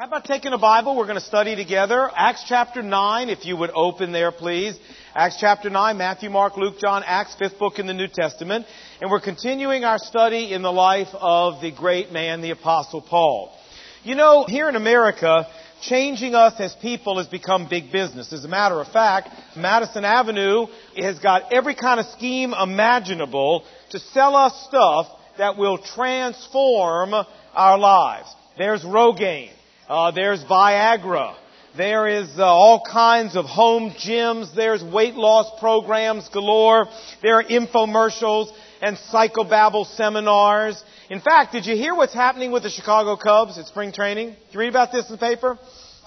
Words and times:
How 0.00 0.06
about 0.06 0.24
taking 0.24 0.54
a 0.54 0.58
Bible? 0.58 0.96
We're 0.96 1.04
going 1.04 1.18
to 1.18 1.26
study 1.26 1.54
together. 1.54 2.10
Acts 2.16 2.44
chapter 2.48 2.80
9, 2.80 3.28
if 3.28 3.44
you 3.44 3.54
would 3.58 3.68
open 3.74 4.12
there, 4.12 4.32
please. 4.32 4.74
Acts 5.14 5.36
chapter 5.38 5.68
9, 5.68 5.98
Matthew, 5.98 6.30
Mark, 6.30 6.56
Luke, 6.56 6.76
John, 6.80 7.02
Acts, 7.04 7.36
fifth 7.38 7.58
book 7.58 7.78
in 7.78 7.86
the 7.86 7.92
New 7.92 8.08
Testament. 8.08 8.64
And 9.02 9.10
we're 9.10 9.20
continuing 9.20 9.84
our 9.84 9.98
study 9.98 10.54
in 10.54 10.62
the 10.62 10.72
life 10.72 11.08
of 11.12 11.60
the 11.60 11.70
great 11.70 12.12
man, 12.12 12.40
the 12.40 12.52
Apostle 12.52 13.02
Paul. 13.02 13.54
You 14.02 14.14
know, 14.14 14.46
here 14.48 14.70
in 14.70 14.74
America, 14.74 15.46
changing 15.82 16.34
us 16.34 16.54
as 16.58 16.74
people 16.80 17.18
has 17.18 17.26
become 17.26 17.68
big 17.68 17.92
business. 17.92 18.32
As 18.32 18.42
a 18.46 18.48
matter 18.48 18.80
of 18.80 18.88
fact, 18.88 19.28
Madison 19.54 20.06
Avenue 20.06 20.64
has 20.96 21.18
got 21.18 21.52
every 21.52 21.74
kind 21.74 22.00
of 22.00 22.06
scheme 22.06 22.54
imaginable 22.54 23.66
to 23.90 23.98
sell 23.98 24.34
us 24.34 24.66
stuff 24.66 25.08
that 25.36 25.58
will 25.58 25.76
transform 25.76 27.12
our 27.52 27.78
lives. 27.78 28.34
There's 28.56 28.82
Rogaine. 28.82 29.50
Uh, 29.90 30.12
there's 30.12 30.44
Viagra. 30.44 31.34
There 31.76 32.06
is 32.06 32.28
uh, 32.38 32.44
all 32.44 32.80
kinds 32.80 33.34
of 33.34 33.44
home 33.44 33.90
gyms. 33.90 34.54
There's 34.54 34.84
weight 34.84 35.14
loss 35.14 35.58
programs 35.58 36.28
galore. 36.28 36.86
There 37.22 37.38
are 37.38 37.42
infomercials 37.42 38.52
and 38.80 38.96
psychobabble 38.96 39.86
seminars. 39.96 40.80
In 41.10 41.20
fact, 41.20 41.50
did 41.50 41.66
you 41.66 41.74
hear 41.74 41.92
what's 41.92 42.14
happening 42.14 42.52
with 42.52 42.62
the 42.62 42.70
Chicago 42.70 43.16
Cubs 43.16 43.58
at 43.58 43.66
spring 43.66 43.90
training? 43.90 44.28
Did 44.28 44.54
you 44.54 44.60
read 44.60 44.68
about 44.68 44.92
this 44.92 45.06
in 45.06 45.16
the 45.16 45.18
paper? 45.18 45.58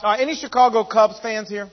Uh, 0.01 0.11
any 0.17 0.35
Chicago 0.35 0.85
Cubs 0.85 1.19
fans 1.19 1.49
here? 1.49 1.69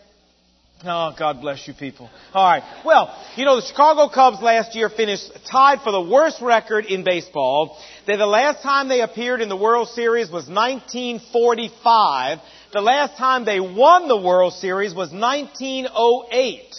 Oh, 0.82 1.14
God 1.18 1.42
bless 1.42 1.68
you 1.68 1.74
people. 1.74 2.08
All 2.32 2.42
right. 2.42 2.62
Well, 2.86 3.14
you 3.36 3.44
know, 3.44 3.60
the 3.60 3.66
Chicago 3.66 4.08
Cubs 4.08 4.40
last 4.40 4.74
year 4.74 4.88
finished 4.88 5.30
tied 5.50 5.82
for 5.82 5.92
the 5.92 6.00
worst 6.00 6.40
record 6.40 6.86
in 6.86 7.04
baseball. 7.04 7.76
That 8.06 8.16
the 8.16 8.26
last 8.26 8.62
time 8.62 8.88
they 8.88 9.02
appeared 9.02 9.42
in 9.42 9.50
the 9.50 9.56
World 9.56 9.88
Series 9.88 10.30
was 10.30 10.48
1945. 10.48 12.38
The 12.72 12.80
last 12.80 13.18
time 13.18 13.44
they 13.44 13.60
won 13.60 14.08
the 14.08 14.16
World 14.16 14.54
Series 14.54 14.94
was 14.94 15.12
1908. 15.12 16.74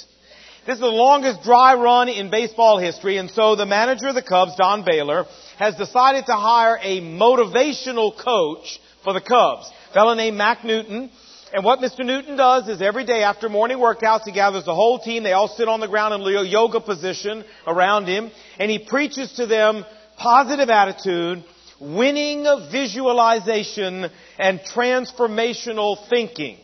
This 0.66 0.76
is 0.76 0.80
the 0.80 0.88
longest 0.88 1.44
dry 1.44 1.76
run 1.76 2.10
in 2.10 2.32
baseball 2.32 2.80
history, 2.80 3.18
and 3.18 3.30
so 3.30 3.56
the 3.56 3.66
manager 3.68 4.08
of 4.08 4.16
the 4.16 4.24
Cubs, 4.24 4.56
Don 4.56 4.84
Baylor, 4.84 5.26
has 5.60 5.76
decided 5.76 6.26
to 6.26 6.34
hire 6.34 6.80
a 6.82 7.02
motivational 7.02 8.18
coach 8.18 8.80
for 9.04 9.14
the 9.14 9.22
Cubs. 9.22 9.72
A 9.90 9.94
fellow 9.94 10.16
named 10.16 10.38
Mack 10.38 10.64
Newton. 10.64 11.12
And 11.54 11.66
what 11.66 11.80
Mr. 11.80 12.06
Newton 12.06 12.38
does 12.38 12.70
is 12.70 12.82
every 12.82 13.04
day 13.04 13.24
after 13.24 13.50
morning 13.50 13.78
workouts, 13.78 14.24
he 14.24 14.32
gathers 14.32 14.64
the 14.64 14.74
whole 14.74 15.00
team. 15.00 15.24
They 15.24 15.34
all 15.34 15.50
sit 15.50 15.68
on 15.68 15.82
the 15.82 15.88
ground 15.88 16.14
in 16.14 16.22
a 16.22 16.44
yoga 16.44 16.80
position 16.80 17.44
around 17.68 18.06
him. 18.06 18.32
And 18.58 18.72
he 18.72 18.80
preaches 18.80 19.34
to 19.34 19.46
them 19.46 19.84
positive 20.18 20.70
attitude, 20.70 21.44
winning 21.80 22.46
visualization, 22.72 24.10
and 24.40 24.60
transformational 24.62 26.08
thinking. 26.10 26.58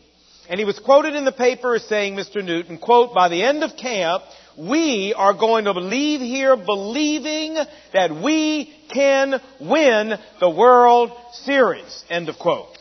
And 0.49 0.57
he 0.57 0.65
was 0.65 0.79
quoted 0.79 1.15
in 1.15 1.25
the 1.25 1.33
paper 1.33 1.75
as 1.75 1.83
saying, 1.83 2.15
Mr. 2.15 2.43
Newton, 2.43 2.77
quote, 2.77 3.13
by 3.13 3.27
the 3.27 3.43
end 3.43 3.63
of 3.63 3.75
camp, 3.75 4.23
we 4.57 5.13
are 5.13 5.33
going 5.33 5.65
to 5.65 5.71
leave 5.71 6.21
here 6.21 6.55
believing 6.55 7.57
that 7.93 8.15
we 8.23 8.73
can 8.93 9.41
win 9.59 10.13
the 10.39 10.49
World 10.49 11.11
Series. 11.33 12.05
End 12.09 12.29
of 12.29 12.39
quote. 12.39 12.76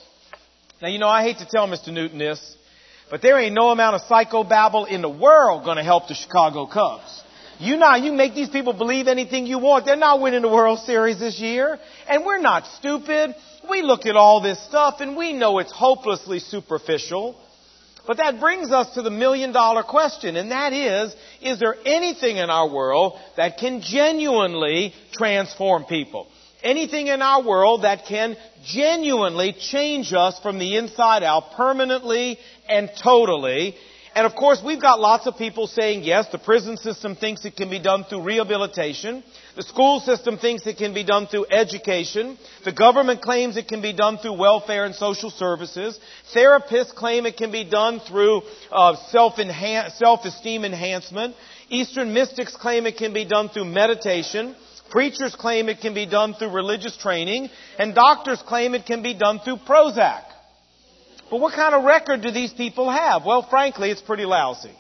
Now, 0.81 0.89
you 0.89 0.99
know, 0.99 1.09
I 1.09 1.23
hate 1.23 1.39
to 1.39 1.47
tell 1.47 1.67
Mr. 1.67 1.93
Newton 1.93 2.19
this, 2.19 2.57
but 3.11 3.23
there 3.23 3.39
ain't 3.39 3.55
no 3.55 3.71
amount 3.71 3.97
of 3.97 4.03
psychobabble 4.03 4.89
in 4.89 5.01
the 5.01 5.09
world 5.09 5.65
going 5.65 5.79
to 5.79 5.83
help 5.83 6.09
the 6.09 6.15
Chicago 6.15 6.67
Cubs. 6.67 7.23
You 7.59 7.79
know, 7.79 7.95
you 7.95 8.13
make 8.13 8.35
these 8.35 8.51
people 8.51 8.75
believe 8.75 9.09
anything 9.09 9.47
you 9.47 9.59
want. 9.59 9.87
They're 9.87 9.97
not 9.97 10.21
winning 10.21 10.43
the 10.43 10.49
World 10.49 10.81
Series 10.81 11.19
this 11.19 11.41
year. 11.41 11.79
And 12.07 12.27
we're 12.27 12.41
not 12.41 12.67
stupid. 12.79 13.35
We 13.71 13.81
look 13.81 14.05
at 14.05 14.17
all 14.17 14.43
this 14.43 14.63
stuff 14.67 14.97
and 15.01 15.17
we 15.17 15.33
know 15.33 15.59
it's 15.59 15.73
hopelessly 15.73 16.41
superficial. 16.41 17.41
But 18.07 18.19
that 18.19 18.39
brings 18.39 18.71
us 18.71 18.95
to 18.95 19.03
the 19.03 19.11
million 19.11 19.53
dollar 19.53 19.83
question, 19.83 20.37
and 20.37 20.53
that 20.53 20.73
is, 20.73 21.15
is 21.43 21.59
there 21.59 21.75
anything 21.85 22.37
in 22.37 22.51
our 22.51 22.69
world 22.69 23.19
that 23.37 23.59
can 23.59 23.81
genuinely 23.81 24.95
transform 25.13 25.85
people? 25.85 26.29
Anything 26.63 27.09
in 27.09 27.23
our 27.23 27.43
world 27.43 27.83
that 27.83 28.07
can 28.07 28.37
genuinely 28.65 29.53
change 29.59 30.13
us 30.13 30.39
from 30.41 30.59
the 30.59 30.77
inside 30.77 31.23
out 31.23 31.53
permanently 31.57 32.39
and 32.69 32.91
totally. 33.03 33.75
And 34.17 34.25
of 34.25 34.35
course, 34.35 34.63
we've 34.65 34.81
got 34.81 34.99
lots 34.99 35.27
of 35.27 35.37
people 35.37 35.67
saying 35.67 36.03
yes, 36.03 36.27
the 36.33 36.39
prison 36.39 36.79
system 36.79 37.17
thinks 37.17 37.45
it 37.45 37.55
can 37.55 37.69
be 37.69 37.79
done 37.79 38.05
through 38.05 38.23
rehabilitation. 38.23 39.23
The 39.57 39.63
school 39.63 40.01
system 40.01 40.39
thinks 40.39 40.67
it 40.67 40.79
can 40.79 40.95
be 40.95 41.05
done 41.05 41.27
through 41.27 41.47
education. 41.51 42.39
The 42.65 42.73
government 42.73 43.21
claims 43.21 43.59
it 43.59 43.69
can 43.69 43.83
be 43.83 43.93
done 43.93 44.17
through 44.17 44.39
welfare 44.39 44.87
and 44.87 44.95
social 44.95 45.29
services. 45.29 46.01
Therapists 46.35 46.95
claim 46.95 47.27
it 47.27 47.37
can 47.37 47.53
be 47.53 47.65
done 47.65 48.01
through 48.01 48.41
uh, 48.73 48.97
self-esteem 49.11 50.65
enhancement. 50.65 51.35
Eastern 51.69 52.15
mystics 52.15 52.57
claim 52.57 52.87
it 52.87 52.97
can 52.97 53.13
be 53.13 53.27
done 53.27 53.51
through 53.51 53.67
meditation. 53.67 54.57
Preachers 54.91 55.35
claim 55.35 55.69
it 55.69 55.81
can 55.81 55.95
be 55.95 56.07
done 56.07 56.35
through 56.35 56.51
religious 56.51 56.97
training, 56.97 57.51
and 57.79 57.95
doctors 57.95 58.43
claim 58.43 58.75
it 58.75 58.87
can 58.87 59.03
be 59.03 59.15
done 59.15 59.41
through 59.41 59.59
Prozac. 59.59 60.23
But 61.31 61.41
what 61.41 61.55
kind 61.55 61.75
of 61.75 61.85
record 61.85 62.23
do 62.23 62.31
these 62.31 62.53
people 62.53 62.91
have? 62.91 63.25
Well, 63.25 63.47
frankly, 63.49 63.91
it's 63.91 64.03
pretty 64.03 64.25
lousy. 64.25 64.75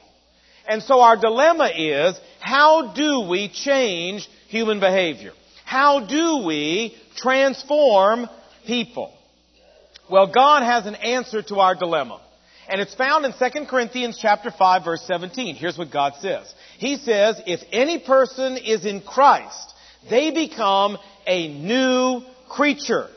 And 0.68 0.82
so 0.82 1.00
our 1.00 1.16
dilemma 1.16 1.70
is, 1.76 2.18
how 2.40 2.92
do 2.94 3.28
we 3.28 3.48
change 3.48 4.28
human 4.48 4.80
behavior? 4.80 5.32
How 5.64 6.06
do 6.06 6.44
we 6.46 6.96
transform 7.16 8.28
people? 8.66 9.12
Well, 10.10 10.32
God 10.32 10.62
has 10.62 10.86
an 10.86 10.94
answer 10.94 11.42
to 11.42 11.56
our 11.56 11.74
dilemma. 11.74 12.20
And 12.68 12.80
it's 12.80 12.94
found 12.94 13.24
in 13.24 13.32
2 13.32 13.66
Corinthians 13.66 14.18
chapter 14.20 14.50
5 14.50 14.84
verse 14.84 15.02
17. 15.06 15.54
Here's 15.54 15.78
what 15.78 15.92
God 15.92 16.14
says. 16.20 16.52
He 16.78 16.96
says, 16.96 17.40
if 17.46 17.60
any 17.72 18.00
person 18.00 18.56
is 18.56 18.84
in 18.84 19.02
Christ, 19.02 19.74
they 20.10 20.30
become 20.30 20.98
a 21.26 21.48
new 21.48 22.22
creature. 22.48 23.08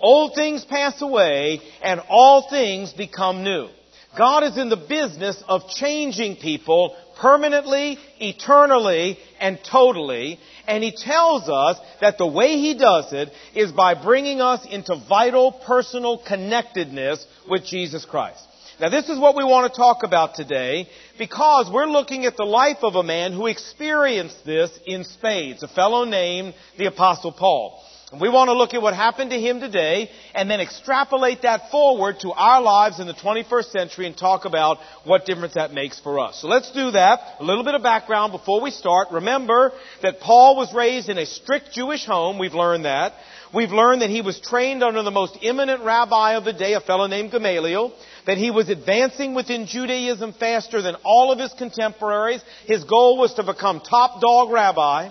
Old 0.00 0.34
things 0.34 0.64
pass 0.64 1.00
away 1.00 1.60
and 1.82 2.00
all 2.08 2.48
things 2.50 2.92
become 2.92 3.42
new. 3.42 3.68
God 4.16 4.44
is 4.44 4.56
in 4.56 4.68
the 4.68 4.76
business 4.76 5.42
of 5.48 5.68
changing 5.68 6.36
people 6.36 6.96
permanently, 7.20 7.98
eternally, 8.20 9.18
and 9.40 9.58
totally. 9.70 10.38
And 10.66 10.84
He 10.84 10.92
tells 10.92 11.48
us 11.48 11.78
that 12.00 12.18
the 12.18 12.26
way 12.26 12.58
He 12.58 12.76
does 12.78 13.12
it 13.12 13.30
is 13.54 13.72
by 13.72 14.00
bringing 14.00 14.40
us 14.40 14.66
into 14.70 15.02
vital 15.08 15.52
personal 15.52 16.18
connectedness 16.18 17.26
with 17.48 17.64
Jesus 17.64 18.04
Christ. 18.04 18.42
Now 18.80 18.88
this 18.88 19.08
is 19.08 19.20
what 19.20 19.36
we 19.36 19.44
want 19.44 19.72
to 19.72 19.76
talk 19.76 20.02
about 20.02 20.34
today 20.34 20.88
because 21.16 21.70
we're 21.72 21.86
looking 21.86 22.26
at 22.26 22.36
the 22.36 22.44
life 22.44 22.78
of 22.82 22.96
a 22.96 23.04
man 23.04 23.32
who 23.32 23.46
experienced 23.46 24.44
this 24.44 24.76
in 24.84 25.04
spades, 25.04 25.62
a 25.62 25.68
fellow 25.68 26.04
named 26.04 26.54
the 26.76 26.86
Apostle 26.86 27.30
Paul. 27.30 27.80
And 28.10 28.20
we 28.20 28.28
want 28.28 28.48
to 28.48 28.52
look 28.52 28.74
at 28.74 28.82
what 28.82 28.94
happened 28.94 29.30
to 29.30 29.40
him 29.40 29.60
today 29.60 30.10
and 30.34 30.50
then 30.50 30.60
extrapolate 30.60 31.42
that 31.42 31.70
forward 31.70 32.18
to 32.20 32.32
our 32.32 32.60
lives 32.60 32.98
in 32.98 33.06
the 33.06 33.14
21st 33.14 33.70
century 33.70 34.06
and 34.06 34.16
talk 34.16 34.44
about 34.44 34.78
what 35.04 35.24
difference 35.24 35.54
that 35.54 35.72
makes 35.72 36.00
for 36.00 36.18
us. 36.18 36.40
So 36.40 36.48
let's 36.48 36.70
do 36.72 36.90
that. 36.90 37.20
A 37.38 37.44
little 37.44 37.64
bit 37.64 37.74
of 37.74 37.82
background 37.82 38.32
before 38.32 38.60
we 38.60 38.72
start. 38.72 39.08
Remember 39.12 39.72
that 40.02 40.20
Paul 40.20 40.56
was 40.56 40.74
raised 40.74 41.08
in 41.08 41.18
a 41.18 41.26
strict 41.26 41.72
Jewish 41.72 42.06
home. 42.06 42.38
We've 42.38 42.54
learned 42.54 42.86
that. 42.86 43.14
We've 43.54 43.70
learned 43.70 44.02
that 44.02 44.10
he 44.10 44.20
was 44.20 44.40
trained 44.40 44.82
under 44.82 45.02
the 45.02 45.12
most 45.12 45.38
eminent 45.42 45.82
rabbi 45.84 46.32
of 46.34 46.44
the 46.44 46.52
day, 46.52 46.72
a 46.72 46.80
fellow 46.80 47.06
named 47.06 47.30
Gamaliel 47.30 47.92
that 48.26 48.36
he 48.36 48.50
was 48.50 48.68
advancing 48.68 49.34
within 49.34 49.66
Judaism 49.66 50.32
faster 50.32 50.82
than 50.82 50.96
all 51.04 51.30
of 51.30 51.38
his 51.38 51.52
contemporaries. 51.52 52.42
His 52.66 52.82
goal 52.84 53.16
was 53.16 53.34
to 53.34 53.44
become 53.44 53.80
top 53.80 54.20
dog 54.20 54.50
rabbi. 54.50 55.10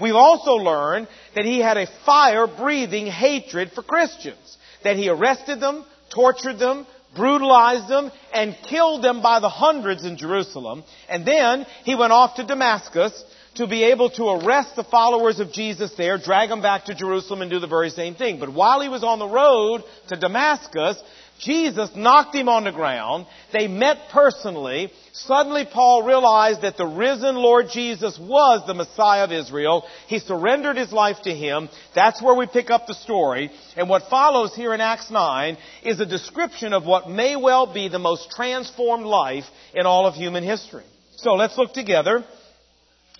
We've 0.00 0.14
also 0.14 0.52
learned 0.52 1.08
that 1.34 1.44
he 1.44 1.58
had 1.58 1.76
a 1.76 1.88
fire 2.06 2.46
breathing 2.46 3.06
hatred 3.06 3.72
for 3.72 3.82
Christians. 3.82 4.56
That 4.82 4.96
he 4.96 5.08
arrested 5.08 5.60
them, 5.60 5.84
tortured 6.08 6.58
them, 6.58 6.86
brutalized 7.14 7.88
them, 7.88 8.10
and 8.32 8.56
killed 8.68 9.02
them 9.02 9.20
by 9.20 9.40
the 9.40 9.48
hundreds 9.48 10.04
in 10.04 10.16
Jerusalem. 10.16 10.84
And 11.08 11.26
then 11.26 11.66
he 11.84 11.94
went 11.94 12.12
off 12.12 12.36
to 12.36 12.46
Damascus 12.46 13.24
to 13.56 13.66
be 13.66 13.84
able 13.84 14.10
to 14.10 14.28
arrest 14.28 14.76
the 14.76 14.84
followers 14.84 15.40
of 15.40 15.52
Jesus 15.52 15.92
there, 15.96 16.18
drag 16.18 16.48
them 16.48 16.62
back 16.62 16.86
to 16.86 16.94
Jerusalem 16.94 17.42
and 17.42 17.50
do 17.50 17.60
the 17.60 17.66
very 17.66 17.90
same 17.90 18.14
thing. 18.14 18.40
But 18.40 18.52
while 18.52 18.80
he 18.80 18.88
was 18.88 19.04
on 19.04 19.18
the 19.18 19.28
road 19.28 19.84
to 20.08 20.16
Damascus, 20.16 21.00
Jesus 21.38 21.90
knocked 21.96 22.34
him 22.34 22.48
on 22.48 22.64
the 22.64 22.72
ground. 22.72 23.26
They 23.52 23.66
met 23.66 24.08
personally. 24.12 24.92
Suddenly 25.12 25.66
Paul 25.70 26.02
realized 26.02 26.62
that 26.62 26.76
the 26.76 26.86
risen 26.86 27.36
Lord 27.36 27.66
Jesus 27.72 28.18
was 28.18 28.66
the 28.66 28.74
Messiah 28.74 29.24
of 29.24 29.32
Israel. 29.32 29.84
He 30.06 30.20
surrendered 30.20 30.76
his 30.76 30.92
life 30.92 31.22
to 31.24 31.34
him. 31.34 31.68
That's 31.94 32.22
where 32.22 32.34
we 32.34 32.46
pick 32.46 32.70
up 32.70 32.86
the 32.86 32.94
story. 32.94 33.50
And 33.76 33.88
what 33.88 34.08
follows 34.08 34.54
here 34.54 34.74
in 34.74 34.80
Acts 34.80 35.10
9 35.10 35.56
is 35.82 36.00
a 36.00 36.06
description 36.06 36.72
of 36.72 36.86
what 36.86 37.10
may 37.10 37.36
well 37.36 37.72
be 37.72 37.88
the 37.88 37.98
most 37.98 38.30
transformed 38.30 39.06
life 39.06 39.44
in 39.74 39.86
all 39.86 40.06
of 40.06 40.14
human 40.14 40.44
history. 40.44 40.84
So 41.16 41.34
let's 41.34 41.58
look 41.58 41.72
together. 41.72 42.24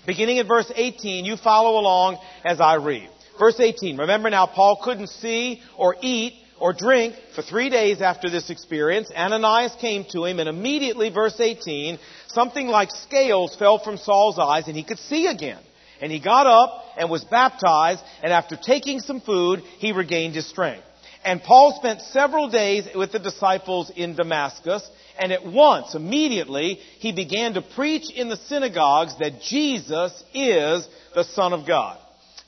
Beginning 0.07 0.39
at 0.39 0.47
verse 0.47 0.71
18, 0.75 1.25
you 1.25 1.37
follow 1.37 1.81
along 1.81 2.19
as 2.45 2.61
I 2.61 2.75
read. 2.75 3.09
Verse 3.39 3.59
18. 3.59 3.97
Remember 3.97 4.31
now, 4.31 4.47
Paul 4.47 4.81
couldn't 4.83 5.09
see 5.09 5.63
or 5.77 5.97
eat 6.01 6.35
or 6.61 6.73
drink 6.73 7.15
for 7.35 7.43
three 7.43 7.69
days 7.69 8.01
after 8.01 8.31
this 8.31 8.51
experience. 8.51 9.11
Ananias 9.15 9.75
came 9.81 10.05
to 10.13 10.25
him, 10.25 10.39
and 10.39 10.49
immediately, 10.49 11.11
verse 11.11 11.39
18, 11.41 11.99
something 12.29 12.69
like 12.69 12.91
scales 12.91 13.57
fell 13.57 13.79
from 13.79 13.97
Saul's 13.97 14.39
eyes, 14.39 14.69
and 14.69 14.77
he 14.77 14.85
could 14.85 14.99
see 14.99 15.27
again. 15.27 15.61
And 16.01 16.13
he 16.13 16.21
got 16.21 16.47
up 16.47 16.85
and 16.97 17.11
was 17.11 17.25
baptized, 17.25 18.03
and 18.23 18.33
after 18.33 18.57
taking 18.57 19.01
some 19.01 19.21
food, 19.21 19.63
he 19.79 19.93
regained 19.93 20.35
his 20.35 20.49
strength. 20.49 20.87
And 21.25 21.43
Paul 21.43 21.75
spent 21.77 22.03
several 22.03 22.51
days 22.51 22.87
with 22.95 23.13
the 23.13 23.19
disciples 23.19 23.91
in 23.97 24.15
Damascus, 24.15 24.89
and 25.19 25.33
at 25.33 25.47
once, 25.47 25.95
immediately, 25.95 26.75
he 26.99 27.13
began 27.13 27.55
to 27.55 27.63
preach 27.63 28.11
in 28.11 28.29
the 28.29 28.37
synagogues 28.37 29.17
that 29.19 29.41
Jesus 29.41 30.13
is 30.35 30.87
the 31.15 31.25
Son 31.25 31.53
of 31.53 31.67
God. 31.67 31.99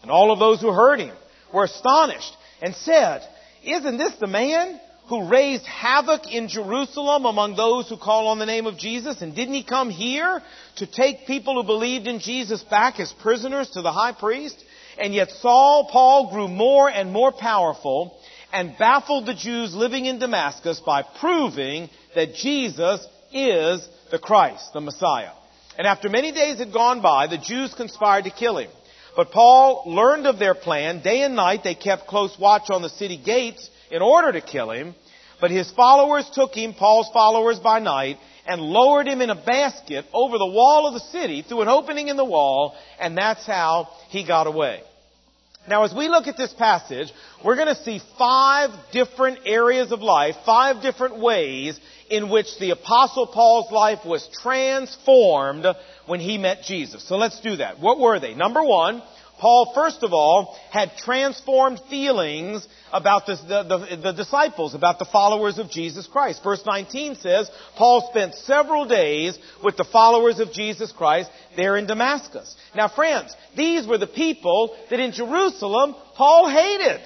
And 0.03 0.11
all 0.11 0.31
of 0.31 0.39
those 0.39 0.61
who 0.61 0.73
heard 0.73 1.01
him 1.01 1.17
were 1.55 1.65
astonished 1.65 2.37
and 2.61 2.75
said, 2.75 3.23
Isn't 3.65 3.97
this 3.97 4.15
the 4.17 4.27
man 4.27 4.79
who 5.09 5.29
raised 5.29 5.65
havoc 5.65 6.33
in 6.33 6.49
Jerusalem 6.49 7.25
among 7.25 7.57
those 7.57 7.89
who 7.89 7.97
call 7.97 8.29
on 8.29 8.39
the 8.39 8.47
name 8.47 8.67
of 8.67 8.77
Jesus? 8.77 9.23
And 9.23 9.35
didn't 9.35 9.55
he 9.55 9.65
come 9.65 9.89
here 9.89 10.43
to 10.77 10.87
take 10.87 11.27
people 11.27 11.55
who 11.55 11.67
believed 11.67 12.07
in 12.07 12.19
Jesus 12.19 12.63
back 12.63 13.01
as 13.01 13.13
prisoners 13.13 13.71
to 13.71 13.83
the 13.83 13.93
high 13.93 14.13
priest? 14.13 14.63
And 14.99 15.15
yet 15.15 15.31
Saul, 15.31 15.89
Paul 15.91 16.31
grew 16.31 16.49
more 16.49 16.91
and 16.91 17.13
more 17.13 17.33
powerful 17.33 18.19
and 18.57 18.79
baffled 18.79 19.27
the 19.27 19.35
Jews 19.35 19.75
living 19.75 20.07
in 20.07 20.19
Damascus 20.19 20.81
by 20.81 21.03
proving 21.03 21.91
that 22.15 22.37
Jesus 22.37 23.07
is 23.31 23.87
the 24.11 24.19
Christ, 24.19 24.73
the 24.73 24.81
Messiah. 24.81 25.33
And 25.77 25.87
after 25.87 26.09
many 26.09 26.33
days 26.33 26.59
had 26.59 26.73
gone 26.73 27.03
by, 27.03 27.27
the 27.27 27.37
Jews 27.37 27.75
conspired 27.75 28.25
to 28.25 28.31
kill 28.31 28.57
him. 28.57 28.71
But 29.15 29.31
Paul 29.31 29.83
learned 29.85 30.27
of 30.27 30.39
their 30.39 30.55
plan. 30.55 31.03
Day 31.03 31.21
and 31.21 31.37
night 31.37 31.65
they 31.65 31.75
kept 31.75 32.07
close 32.07 32.35
watch 32.41 32.71
on 32.71 32.81
the 32.81 32.89
city 32.89 33.19
gates 33.23 33.69
in 33.91 34.01
order 34.01 34.33
to 34.33 34.41
kill 34.41 34.71
him. 34.71 34.95
But 35.39 35.51
his 35.51 35.71
followers 35.73 36.27
took 36.33 36.55
him, 36.55 36.73
Paul's 36.73 37.11
followers 37.13 37.59
by 37.59 37.81
night, 37.81 38.17
and 38.47 38.63
lowered 38.63 39.07
him 39.07 39.21
in 39.21 39.29
a 39.29 39.35
basket 39.35 40.07
over 40.15 40.39
the 40.39 40.47
wall 40.47 40.87
of 40.87 40.95
the 40.95 41.01
city 41.01 41.43
through 41.43 41.61
an 41.61 41.69
opening 41.69 42.09
in 42.09 42.17
the 42.17 42.25
wall, 42.25 42.75
and 42.99 43.19
that's 43.19 43.45
how 43.47 43.91
he 44.09 44.27
got 44.27 44.47
away. 44.47 44.81
Now, 45.69 45.85
as 45.85 45.93
we 45.93 46.09
look 46.09 46.27
at 46.29 46.37
this 46.37 46.53
passage, 46.53 47.13
we're 47.45 47.57
going 47.57 47.75
to 47.75 47.83
see 47.83 48.01
five 48.19 48.71
different 48.93 49.41
areas 49.47 49.91
of 49.91 50.01
life, 50.01 50.37
five 50.45 50.81
different 50.81 51.19
ways 51.19 51.79
in 52.09 52.31
which 52.31 52.47
the 52.61 52.71
Apostle 52.71 53.27
Paul's 53.27 53.73
life 53.73 54.05
was 54.05 54.29
transformed 54.43 55.67
when 56.07 56.21
he 56.21 56.39
met 56.39 56.63
Jesus. 56.63 57.07
So 57.09 57.17
let's 57.17 57.41
do 57.41 57.57
that. 57.57 57.81
What 57.81 57.99
were 57.99 58.21
they? 58.21 58.35
Number 58.35 58.63
one, 58.63 59.03
Paul, 59.39 59.73
first 59.75 60.03
of 60.03 60.13
all, 60.13 60.57
had 60.71 60.97
transformed 60.97 61.81
feelings 61.91 62.67
about 62.93 63.27
the, 63.27 63.37
the, 63.37 63.97
the, 64.03 64.13
disciples, 64.13 64.75
about 64.75 64.99
the 64.99 65.05
followers 65.05 65.59
of 65.59 65.71
Jesus 65.71 66.07
Christ. 66.07 66.43
Verse 66.43 66.63
19 66.65 67.17
says, 67.17 67.51
Paul 67.77 68.09
spent 68.11 68.35
several 68.35 68.87
days 68.87 69.39
with 69.63 69.77
the 69.77 69.85
followers 69.85 70.41
of 70.41 70.53
Jesus 70.53 70.93
Christ 70.93 71.31
there 71.57 71.77
in 71.77 71.87
Damascus. 71.87 72.57
Now 72.75 72.89
friends, 72.89 73.35
these 73.57 73.87
were 73.87 73.99
the 73.99 74.07
people 74.07 74.77
that 74.91 75.01
in 75.01 75.13
Jerusalem 75.13 75.95
Paul 76.15 76.49
hated. 76.49 77.01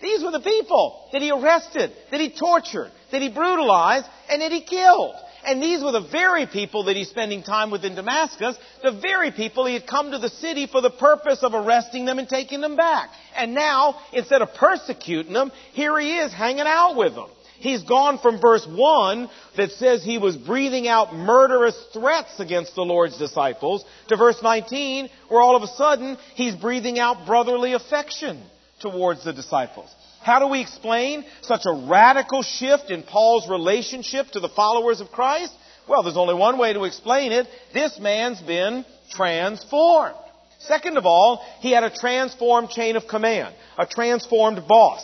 These 0.00 0.22
were 0.22 0.30
the 0.30 0.40
people 0.40 1.08
that 1.12 1.22
he 1.22 1.30
arrested, 1.30 1.92
that 2.10 2.20
he 2.20 2.30
tortured, 2.30 2.92
that 3.10 3.22
he 3.22 3.30
brutalized, 3.30 4.06
and 4.28 4.42
that 4.42 4.52
he 4.52 4.60
killed. 4.60 5.14
And 5.46 5.62
these 5.62 5.82
were 5.82 5.92
the 5.92 6.08
very 6.10 6.46
people 6.46 6.84
that 6.84 6.96
he's 6.96 7.10
spending 7.10 7.42
time 7.42 7.70
with 7.70 7.84
in 7.84 7.94
Damascus, 7.94 8.56
the 8.82 8.92
very 8.92 9.30
people 9.30 9.66
he 9.66 9.74
had 9.74 9.86
come 9.86 10.10
to 10.10 10.18
the 10.18 10.28
city 10.28 10.66
for 10.66 10.80
the 10.80 10.90
purpose 10.90 11.42
of 11.42 11.54
arresting 11.54 12.04
them 12.04 12.18
and 12.18 12.28
taking 12.28 12.60
them 12.60 12.76
back. 12.76 13.10
And 13.36 13.54
now, 13.54 14.00
instead 14.12 14.42
of 14.42 14.54
persecuting 14.54 15.32
them, 15.32 15.52
here 15.72 15.98
he 15.98 16.16
is 16.16 16.32
hanging 16.32 16.66
out 16.66 16.96
with 16.96 17.14
them. 17.14 17.28
He's 17.58 17.82
gone 17.82 18.18
from 18.18 18.40
verse 18.40 18.66
1 18.66 19.30
that 19.56 19.70
says 19.72 20.02
he 20.02 20.18
was 20.18 20.36
breathing 20.36 20.86
out 20.86 21.14
murderous 21.14 21.78
threats 21.92 22.38
against 22.38 22.74
the 22.74 22.82
Lord's 22.82 23.16
disciples 23.16 23.84
to 24.08 24.16
verse 24.16 24.42
19 24.42 25.08
where 25.28 25.40
all 25.40 25.56
of 25.56 25.62
a 25.62 25.68
sudden 25.68 26.18
he's 26.34 26.54
breathing 26.54 26.98
out 26.98 27.26
brotherly 27.26 27.72
affection 27.72 28.42
towards 28.80 29.24
the 29.24 29.32
disciples. 29.32 29.88
How 30.24 30.38
do 30.38 30.46
we 30.46 30.62
explain 30.62 31.22
such 31.42 31.66
a 31.66 31.86
radical 31.86 32.42
shift 32.42 32.90
in 32.90 33.02
Paul's 33.02 33.46
relationship 33.46 34.28
to 34.28 34.40
the 34.40 34.48
followers 34.48 35.02
of 35.02 35.12
Christ? 35.12 35.52
Well, 35.86 36.02
there's 36.02 36.16
only 36.16 36.34
one 36.34 36.56
way 36.56 36.72
to 36.72 36.84
explain 36.84 37.30
it. 37.30 37.46
This 37.74 37.98
man's 38.00 38.40
been 38.40 38.86
transformed. 39.10 40.16
Second 40.60 40.96
of 40.96 41.04
all, 41.04 41.44
he 41.60 41.72
had 41.72 41.84
a 41.84 41.94
transformed 41.94 42.70
chain 42.70 42.96
of 42.96 43.06
command, 43.06 43.54
a 43.76 43.84
transformed 43.84 44.66
boss. 44.66 45.02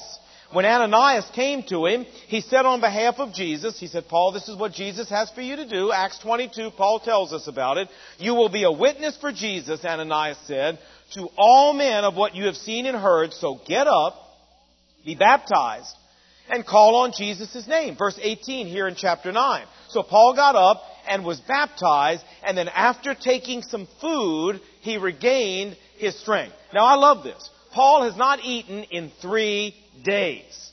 When 0.52 0.64
Ananias 0.64 1.30
came 1.34 1.64
to 1.64 1.84
him, 1.84 2.06
he 2.28 2.40
said 2.40 2.64
on 2.64 2.80
behalf 2.80 3.16
of 3.18 3.34
Jesus, 3.34 3.78
he 3.78 3.88
said, 3.88 4.08
Paul, 4.08 4.32
this 4.32 4.48
is 4.48 4.56
what 4.56 4.72
Jesus 4.72 5.10
has 5.10 5.30
for 5.32 5.42
you 5.42 5.56
to 5.56 5.68
do. 5.68 5.92
Acts 5.92 6.18
22, 6.20 6.70
Paul 6.78 6.98
tells 6.98 7.34
us 7.34 7.46
about 7.46 7.76
it. 7.76 7.88
You 8.18 8.34
will 8.34 8.48
be 8.48 8.64
a 8.64 8.72
witness 8.72 9.18
for 9.18 9.32
Jesus, 9.32 9.84
Ananias 9.84 10.38
said, 10.46 10.78
to 11.12 11.28
all 11.36 11.74
men 11.74 12.04
of 12.04 12.16
what 12.16 12.34
you 12.34 12.46
have 12.46 12.56
seen 12.56 12.86
and 12.86 12.96
heard, 12.96 13.34
so 13.34 13.60
get 13.66 13.86
up 13.86 14.28
be 15.04 15.14
baptized, 15.14 15.94
and 16.48 16.66
call 16.66 16.96
on 16.96 17.12
Jesus' 17.16 17.66
name. 17.66 17.96
Verse 17.96 18.18
18 18.20 18.66
here 18.66 18.88
in 18.88 18.94
chapter 18.96 19.32
9. 19.32 19.64
So 19.88 20.02
Paul 20.02 20.34
got 20.34 20.56
up 20.56 20.82
and 21.08 21.24
was 21.24 21.40
baptized, 21.40 22.22
and 22.44 22.56
then 22.56 22.68
after 22.68 23.14
taking 23.14 23.62
some 23.62 23.88
food, 24.00 24.60
he 24.80 24.96
regained 24.96 25.76
his 25.98 26.18
strength. 26.18 26.54
Now 26.74 26.84
I 26.84 26.94
love 26.94 27.24
this. 27.24 27.50
Paul 27.72 28.02
has 28.04 28.16
not 28.16 28.40
eaten 28.44 28.84
in 28.84 29.12
three 29.20 29.74
days. 30.04 30.70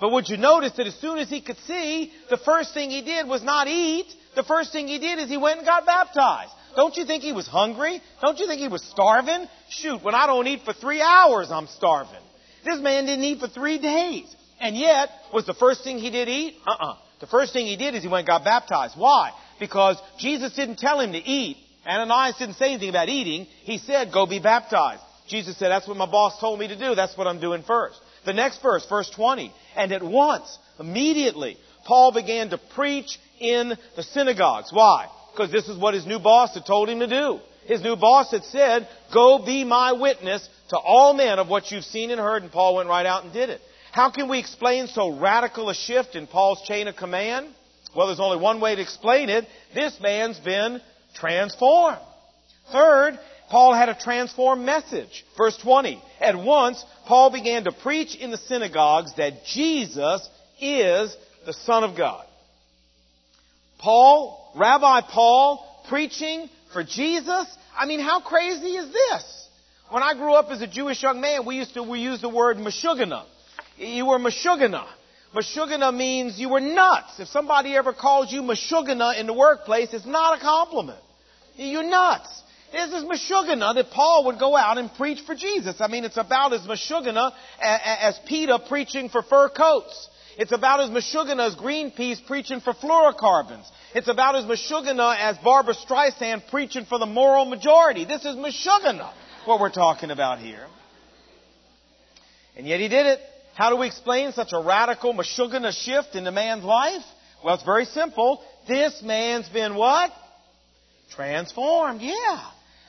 But 0.00 0.12
would 0.12 0.28
you 0.28 0.36
notice 0.36 0.72
that 0.76 0.86
as 0.86 0.94
soon 0.96 1.18
as 1.18 1.28
he 1.28 1.40
could 1.40 1.58
see, 1.66 2.12
the 2.30 2.36
first 2.36 2.72
thing 2.72 2.90
he 2.90 3.02
did 3.02 3.26
was 3.26 3.42
not 3.42 3.66
eat. 3.66 4.06
The 4.36 4.44
first 4.44 4.72
thing 4.72 4.86
he 4.86 4.98
did 4.98 5.18
is 5.18 5.28
he 5.28 5.36
went 5.36 5.58
and 5.58 5.66
got 5.66 5.86
baptized. 5.86 6.52
Don't 6.76 6.96
you 6.96 7.04
think 7.04 7.24
he 7.24 7.32
was 7.32 7.48
hungry? 7.48 8.00
Don't 8.20 8.38
you 8.38 8.46
think 8.46 8.60
he 8.60 8.68
was 8.68 8.84
starving? 8.84 9.48
Shoot, 9.68 10.04
when 10.04 10.14
I 10.14 10.26
don't 10.26 10.46
eat 10.46 10.62
for 10.64 10.72
three 10.72 11.00
hours, 11.00 11.50
I'm 11.50 11.66
starving. 11.66 12.22
This 12.68 12.80
man 12.80 13.06
didn't 13.06 13.24
eat 13.24 13.40
for 13.40 13.48
three 13.48 13.78
days. 13.78 14.34
And 14.60 14.76
yet, 14.76 15.08
was 15.32 15.46
the 15.46 15.54
first 15.54 15.84
thing 15.84 15.98
he 15.98 16.10
did 16.10 16.28
eat? 16.28 16.56
Uh-uh. 16.66 16.96
The 17.20 17.26
first 17.26 17.52
thing 17.52 17.66
he 17.66 17.76
did 17.76 17.94
is 17.94 18.02
he 18.02 18.08
went 18.08 18.28
and 18.28 18.28
got 18.28 18.44
baptized. 18.44 18.94
Why? 18.96 19.30
Because 19.58 19.96
Jesus 20.18 20.54
didn't 20.54 20.78
tell 20.78 21.00
him 21.00 21.12
to 21.12 21.18
eat. 21.18 21.56
Ananias 21.86 22.36
didn't 22.38 22.56
say 22.56 22.70
anything 22.72 22.90
about 22.90 23.08
eating. 23.08 23.46
He 23.62 23.78
said, 23.78 24.12
go 24.12 24.26
be 24.26 24.40
baptized. 24.40 25.02
Jesus 25.28 25.58
said, 25.58 25.68
that's 25.70 25.88
what 25.88 25.96
my 25.96 26.10
boss 26.10 26.38
told 26.40 26.58
me 26.58 26.68
to 26.68 26.78
do. 26.78 26.94
That's 26.94 27.16
what 27.16 27.26
I'm 27.26 27.40
doing 27.40 27.62
first. 27.62 27.98
The 28.26 28.32
next 28.32 28.60
verse, 28.62 28.86
verse 28.88 29.10
20. 29.14 29.52
And 29.76 29.92
at 29.92 30.02
once, 30.02 30.58
immediately, 30.78 31.56
Paul 31.86 32.12
began 32.12 32.50
to 32.50 32.58
preach 32.74 33.18
in 33.40 33.72
the 33.96 34.02
synagogues. 34.02 34.70
Why? 34.72 35.06
Because 35.32 35.50
this 35.50 35.68
is 35.68 35.78
what 35.78 35.94
his 35.94 36.06
new 36.06 36.18
boss 36.18 36.54
had 36.54 36.66
told 36.66 36.88
him 36.88 37.00
to 37.00 37.06
do. 37.06 37.40
His 37.66 37.82
new 37.82 37.96
boss 37.96 38.30
had 38.30 38.44
said, 38.44 38.88
go 39.12 39.44
be 39.44 39.64
my 39.64 39.92
witness 39.92 40.48
to 40.70 40.76
all 40.76 41.14
men 41.14 41.38
of 41.38 41.48
what 41.48 41.70
you've 41.70 41.84
seen 41.84 42.10
and 42.10 42.20
heard, 42.20 42.42
and 42.42 42.52
Paul 42.52 42.76
went 42.76 42.88
right 42.88 43.06
out 43.06 43.24
and 43.24 43.32
did 43.32 43.50
it. 43.50 43.60
How 43.92 44.10
can 44.10 44.28
we 44.28 44.38
explain 44.38 44.86
so 44.86 45.18
radical 45.18 45.70
a 45.70 45.74
shift 45.74 46.14
in 46.14 46.26
Paul's 46.26 46.62
chain 46.62 46.88
of 46.88 46.96
command? 46.96 47.48
Well, 47.96 48.08
there's 48.08 48.20
only 48.20 48.38
one 48.38 48.60
way 48.60 48.74
to 48.74 48.82
explain 48.82 49.30
it. 49.30 49.46
This 49.74 49.98
man's 50.00 50.38
been 50.38 50.80
transformed. 51.14 51.98
Third, 52.70 53.18
Paul 53.48 53.74
had 53.74 53.88
a 53.88 53.98
transformed 53.98 54.64
message. 54.64 55.24
Verse 55.36 55.56
20. 55.56 56.02
At 56.20 56.36
once, 56.36 56.84
Paul 57.06 57.30
began 57.30 57.64
to 57.64 57.72
preach 57.72 58.14
in 58.14 58.30
the 58.30 58.36
synagogues 58.36 59.14
that 59.16 59.44
Jesus 59.46 60.28
is 60.60 61.16
the 61.46 61.54
Son 61.54 61.82
of 61.82 61.96
God. 61.96 62.26
Paul, 63.78 64.52
Rabbi 64.54 65.00
Paul, 65.10 65.64
preaching 65.88 66.50
for 66.72 66.84
Jesus? 66.84 67.46
I 67.76 67.86
mean, 67.86 68.00
how 68.00 68.20
crazy 68.20 68.76
is 68.76 68.92
this? 68.92 69.47
When 69.90 70.02
I 70.02 70.12
grew 70.12 70.34
up 70.34 70.50
as 70.50 70.60
a 70.60 70.66
Jewish 70.66 71.02
young 71.02 71.22
man, 71.22 71.46
we 71.46 71.56
used 71.56 71.72
to 71.72 71.82
we 71.82 72.00
used 72.00 72.22
the 72.22 72.28
word 72.28 72.58
mashugana. 72.58 73.24
You 73.78 74.06
were 74.06 74.18
mashugana. 74.18 74.86
Mashugana 75.34 75.96
means 75.96 76.38
you 76.38 76.50
were 76.50 76.60
nuts. 76.60 77.18
If 77.18 77.28
somebody 77.28 77.74
ever 77.74 77.94
calls 77.94 78.30
you 78.30 78.42
mashugana 78.42 79.18
in 79.18 79.26
the 79.26 79.32
workplace, 79.32 79.94
it's 79.94 80.04
not 80.04 80.38
a 80.38 80.42
compliment. 80.42 80.98
You're 81.56 81.88
nuts. 81.88 82.28
This 82.70 82.92
is 82.92 83.04
mashugana 83.04 83.74
that 83.76 83.90
Paul 83.90 84.26
would 84.26 84.38
go 84.38 84.54
out 84.54 84.76
and 84.76 84.92
preach 84.92 85.22
for 85.24 85.34
Jesus. 85.34 85.80
I 85.80 85.88
mean, 85.88 86.04
it's 86.04 86.18
about 86.18 86.52
as 86.52 86.60
mashugana 86.62 87.32
as 87.58 88.18
Peter 88.26 88.58
preaching 88.58 89.08
for 89.08 89.22
fur 89.22 89.48
coats. 89.48 90.10
It's 90.36 90.52
about 90.52 90.80
as 90.80 90.90
mashugana 90.90 91.46
as 91.46 91.56
Greenpeace 91.56 92.24
preaching 92.26 92.60
for 92.60 92.74
fluorocarbons. 92.74 93.66
It's 93.94 94.08
about 94.08 94.36
as 94.36 94.44
mashugana 94.44 95.16
as 95.18 95.38
Barbra 95.38 95.74
Streisand 95.74 96.50
preaching 96.50 96.84
for 96.84 96.98
the 96.98 97.06
moral 97.06 97.46
majority. 97.46 98.04
This 98.04 98.26
is 98.26 98.36
mashugana 98.36 99.12
what 99.48 99.60
we're 99.60 99.70
talking 99.70 100.10
about 100.10 100.38
here. 100.38 100.64
And 102.54 102.66
yet 102.66 102.80
he 102.80 102.88
did 102.88 103.06
it. 103.06 103.20
How 103.54 103.70
do 103.70 103.76
we 103.76 103.86
explain 103.86 104.32
such 104.32 104.52
a 104.52 104.60
radical 104.60 105.14
Meshuggah 105.14 105.72
shift 105.72 106.14
in 106.14 106.22
the 106.22 106.30
man's 106.30 106.64
life? 106.64 107.02
Well, 107.42 107.54
it's 107.54 107.64
very 107.64 107.86
simple. 107.86 108.42
This 108.68 109.00
man's 109.02 109.48
been 109.48 109.74
what? 109.74 110.12
Transformed. 111.16 112.02
Yeah. 112.02 112.44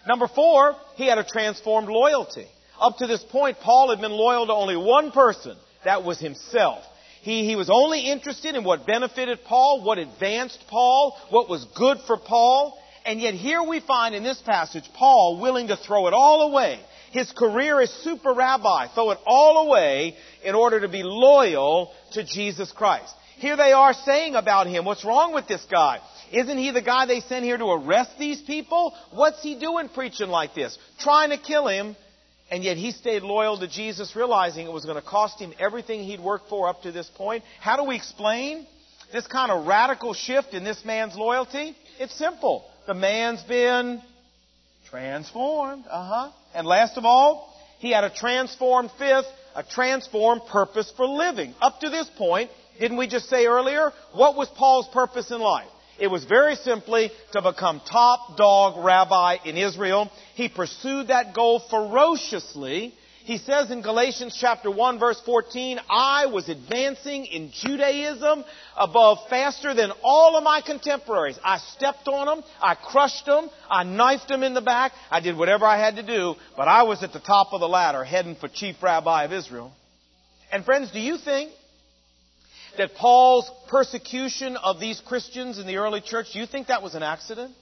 Number 0.06 0.28
four, 0.28 0.76
he 0.96 1.08
had 1.08 1.18
a 1.18 1.24
transformed 1.24 1.88
loyalty. 1.88 2.48
Up 2.80 2.98
to 2.98 3.08
this 3.08 3.24
point, 3.24 3.58
Paul 3.60 3.92
had 3.92 4.02
been 4.02 4.12
loyal 4.12 4.46
to 4.48 4.54
only 4.54 4.76
one 4.76 5.12
person. 5.12 5.56
That 5.86 6.04
was 6.04 6.20
himself. 6.20 6.84
He, 7.22 7.46
he 7.46 7.56
was 7.56 7.70
only 7.70 8.12
interested 8.12 8.56
in 8.56 8.64
what 8.64 8.86
benefited 8.86 9.40
Paul, 9.46 9.84
what 9.84 9.98
advanced 9.98 10.64
Paul, 10.70 11.18
what 11.30 11.50
was 11.50 11.66
good 11.78 12.00
for 12.06 12.18
Paul. 12.18 12.78
And 13.10 13.20
yet 13.20 13.34
here 13.34 13.64
we 13.64 13.80
find 13.80 14.14
in 14.14 14.22
this 14.22 14.40
passage 14.40 14.88
Paul 14.94 15.40
willing 15.42 15.70
to 15.70 15.76
throw 15.76 16.06
it 16.06 16.14
all 16.14 16.44
away. 16.52 16.80
His 17.12 17.32
career 17.32 17.82
as 17.82 17.90
super 18.04 18.36
rabbi, 18.36 18.86
throw 18.94 19.10
it 19.10 19.18
all 19.26 19.68
away 19.68 20.16
in 20.44 20.54
order 20.54 20.82
to 20.82 20.88
be 20.88 21.02
loyal 21.02 21.92
to 22.12 22.24
Jesus 22.24 22.72
Christ. 22.72 23.12
Here 23.38 23.58
they 23.58 23.72
are 23.72 23.96
saying 23.96 24.36
about 24.36 24.68
him, 24.68 24.86
what's 24.86 25.04
wrong 25.04 25.34
with 25.34 25.48
this 25.48 25.66
guy? 25.72 26.02
Isn't 26.32 26.60
he 26.60 26.70
the 26.70 26.84
guy 26.84 27.08
they 27.08 27.22
sent 27.22 27.44
here 27.44 27.58
to 27.58 27.72
arrest 27.72 28.12
these 28.20 28.44
people? 28.44 28.94
What's 29.10 29.42
he 29.42 29.60
doing 29.60 29.90
preaching 29.90 30.30
like 30.30 30.54
this? 30.54 30.78
Trying 31.00 31.32
to 31.32 31.40
kill 31.40 31.68
him. 31.68 31.96
And 32.52 32.64
yet 32.64 32.78
he 32.78 32.92
stayed 32.92 33.24
loyal 33.24 33.58
to 33.58 33.68
Jesus, 33.68 34.16
realizing 34.16 34.68
it 34.68 34.72
was 34.72 34.86
going 34.86 35.02
to 35.02 35.08
cost 35.08 35.40
him 35.40 35.52
everything 35.60 36.04
he'd 36.04 36.20
worked 36.20 36.48
for 36.48 36.70
up 36.70 36.84
to 36.84 36.92
this 36.92 37.10
point. 37.16 37.44
How 37.60 37.76
do 37.76 37.86
we 37.86 37.96
explain 37.96 38.68
this 39.12 39.26
kind 39.26 39.52
of 39.52 39.66
radical 39.66 40.14
shift 40.14 40.54
in 40.54 40.64
this 40.64 40.86
man's 40.86 41.16
loyalty? 41.16 41.76
It's 42.00 42.16
simple. 42.16 42.66
The 42.90 42.96
man's 42.96 43.44
been 43.44 44.02
transformed. 44.90 45.86
Uh 45.88 46.08
huh. 46.10 46.32
And 46.56 46.66
last 46.66 46.98
of 46.98 47.06
all, 47.06 47.56
he 47.78 47.92
had 47.92 48.04
a 48.04 48.10
transformed 48.10 48.90
fifth, 48.98 49.28
a 49.56 49.62
transformed 49.62 50.42
purpose 50.52 50.92
for 50.98 51.06
living. 51.06 51.54
Up 51.62 51.82
to 51.82 51.92
this 51.92 52.10
point, 52.18 52.50
didn't 52.80 52.98
we 52.98 53.06
just 53.06 53.30
say 53.30 53.46
earlier? 53.46 53.92
What 54.14 54.36
was 54.36 54.50
Paul's 54.58 54.88
purpose 54.92 55.30
in 55.30 55.40
life? 55.40 55.68
It 56.00 56.08
was 56.08 56.26
very 56.26 56.56
simply 56.56 57.12
to 57.34 57.44
become 57.44 57.80
top 57.88 58.38
dog 58.38 58.84
rabbi 58.84 59.38
in 59.46 59.56
Israel. 59.56 60.10
He 60.34 60.50
pursued 60.50 61.10
that 61.10 61.36
goal 61.36 61.60
ferociously. 61.70 62.96
He 63.24 63.38
says 63.38 63.70
in 63.70 63.82
Galatians 63.82 64.38
chapter 64.40 64.72
1 64.72 65.00
verse 65.00 65.22
14, 65.26 65.80
I 65.90 66.28
was 66.28 66.48
advancing 66.48 67.26
in 67.26 67.52
Judaism 67.52 68.44
above 68.78 69.20
faster 69.30 69.74
than 69.74 69.92
all 70.04 70.38
of 70.38 70.44
my 70.44 70.62
contemporaries. 70.62 71.38
I 71.44 71.58
stepped 71.58 72.08
on 72.08 72.26
them. 72.28 72.44
I 72.62 72.76
crushed 72.76 73.26
them. 73.26 73.50
I 73.70 73.84
knifed 73.84 74.30
them 74.30 74.44
in 74.44 74.54
the 74.54 74.62
back. 74.62 74.94
I 75.12 75.20
did 75.20 75.38
whatever 75.38 75.66
I 75.66 75.78
had 75.78 75.98
to 75.98 76.04
do, 76.04 76.36
but 76.56 76.68
I 76.68 76.84
was 76.84 77.04
at 77.04 77.14
the 77.14 77.20
top 77.20 77.50
of 77.52 77.60
the 77.60 77.68
ladder 77.68 78.04
heading 78.04 78.36
for 78.36 78.48
chief 78.48 78.82
rabbi 78.82 79.26
of 79.26 79.34
Israel. 79.34 79.74
And 80.52 80.64
friends, 80.64 80.92
do 80.92 81.00
you 81.00 81.18
think 81.18 81.52
that 82.78 82.96
Paul's 82.96 83.52
persecution 83.68 84.56
of 84.56 84.80
these 84.80 85.02
Christians 85.02 85.60
in 85.60 85.68
the 85.68 85.78
early 85.78 86.02
church, 86.02 86.28
do 86.34 86.40
you 86.40 86.46
think 86.46 86.68
that 86.68 86.82
was 86.82 86.96
an 86.96 87.04
accident? 87.04 87.54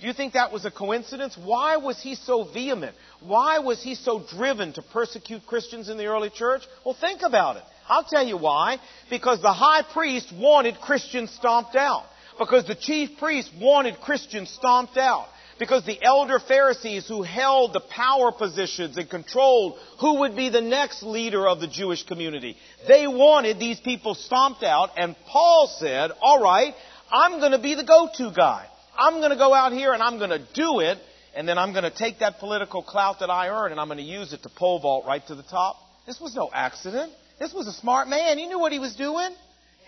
Do 0.00 0.08
you 0.08 0.12
think 0.12 0.32
that 0.32 0.52
was 0.52 0.64
a 0.64 0.70
coincidence? 0.70 1.36
Why 1.36 1.76
was 1.76 2.02
he 2.02 2.14
so 2.14 2.44
vehement? 2.44 2.96
Why 3.20 3.60
was 3.60 3.82
he 3.82 3.94
so 3.94 4.24
driven 4.28 4.72
to 4.74 4.82
persecute 4.82 5.46
Christians 5.46 5.88
in 5.88 5.96
the 5.96 6.06
early 6.06 6.30
church? 6.30 6.62
Well, 6.84 6.96
think 7.00 7.22
about 7.22 7.56
it. 7.56 7.62
I'll 7.88 8.04
tell 8.04 8.26
you 8.26 8.36
why. 8.36 8.78
Because 9.08 9.40
the 9.40 9.52
high 9.52 9.82
priest 9.82 10.32
wanted 10.34 10.80
Christians 10.80 11.30
stomped 11.30 11.76
out. 11.76 12.04
Because 12.38 12.66
the 12.66 12.74
chief 12.74 13.18
priest 13.18 13.50
wanted 13.60 14.00
Christians 14.00 14.50
stomped 14.50 14.96
out. 14.96 15.28
Because 15.58 15.86
the 15.86 16.02
elder 16.02 16.40
Pharisees 16.40 17.06
who 17.06 17.22
held 17.22 17.72
the 17.72 17.80
power 17.80 18.32
positions 18.32 18.96
and 18.96 19.08
controlled 19.08 19.78
who 20.00 20.20
would 20.20 20.34
be 20.34 20.48
the 20.48 20.60
next 20.60 21.04
leader 21.04 21.46
of 21.46 21.60
the 21.60 21.68
Jewish 21.68 22.02
community, 22.02 22.56
they 22.88 23.06
wanted 23.06 23.60
these 23.60 23.78
people 23.78 24.16
stomped 24.16 24.64
out, 24.64 24.90
and 24.96 25.14
Paul 25.28 25.68
said, 25.78 26.10
alright, 26.20 26.74
I'm 27.12 27.38
gonna 27.38 27.60
be 27.60 27.76
the 27.76 27.84
go-to 27.84 28.32
guy. 28.34 28.66
I'm 28.96 29.20
gonna 29.20 29.36
go 29.36 29.52
out 29.54 29.72
here 29.72 29.92
and 29.92 30.02
I'm 30.02 30.18
gonna 30.18 30.44
do 30.54 30.80
it, 30.80 30.98
and 31.34 31.48
then 31.48 31.58
I'm 31.58 31.72
gonna 31.72 31.90
take 31.94 32.20
that 32.20 32.38
political 32.38 32.82
clout 32.82 33.20
that 33.20 33.30
I 33.30 33.48
earned 33.48 33.72
and 33.72 33.80
I'm 33.80 33.88
gonna 33.88 34.02
use 34.02 34.32
it 34.32 34.42
to 34.42 34.48
pole 34.48 34.80
vault 34.80 35.04
right 35.06 35.26
to 35.26 35.34
the 35.34 35.42
top. 35.42 35.76
This 36.06 36.20
was 36.20 36.34
no 36.34 36.50
accident. 36.52 37.12
This 37.38 37.52
was 37.52 37.66
a 37.66 37.72
smart 37.72 38.08
man. 38.08 38.38
He 38.38 38.46
knew 38.46 38.58
what 38.58 38.72
he 38.72 38.78
was 38.78 38.94
doing. 38.94 39.30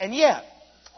And 0.01 0.15
yet, 0.15 0.45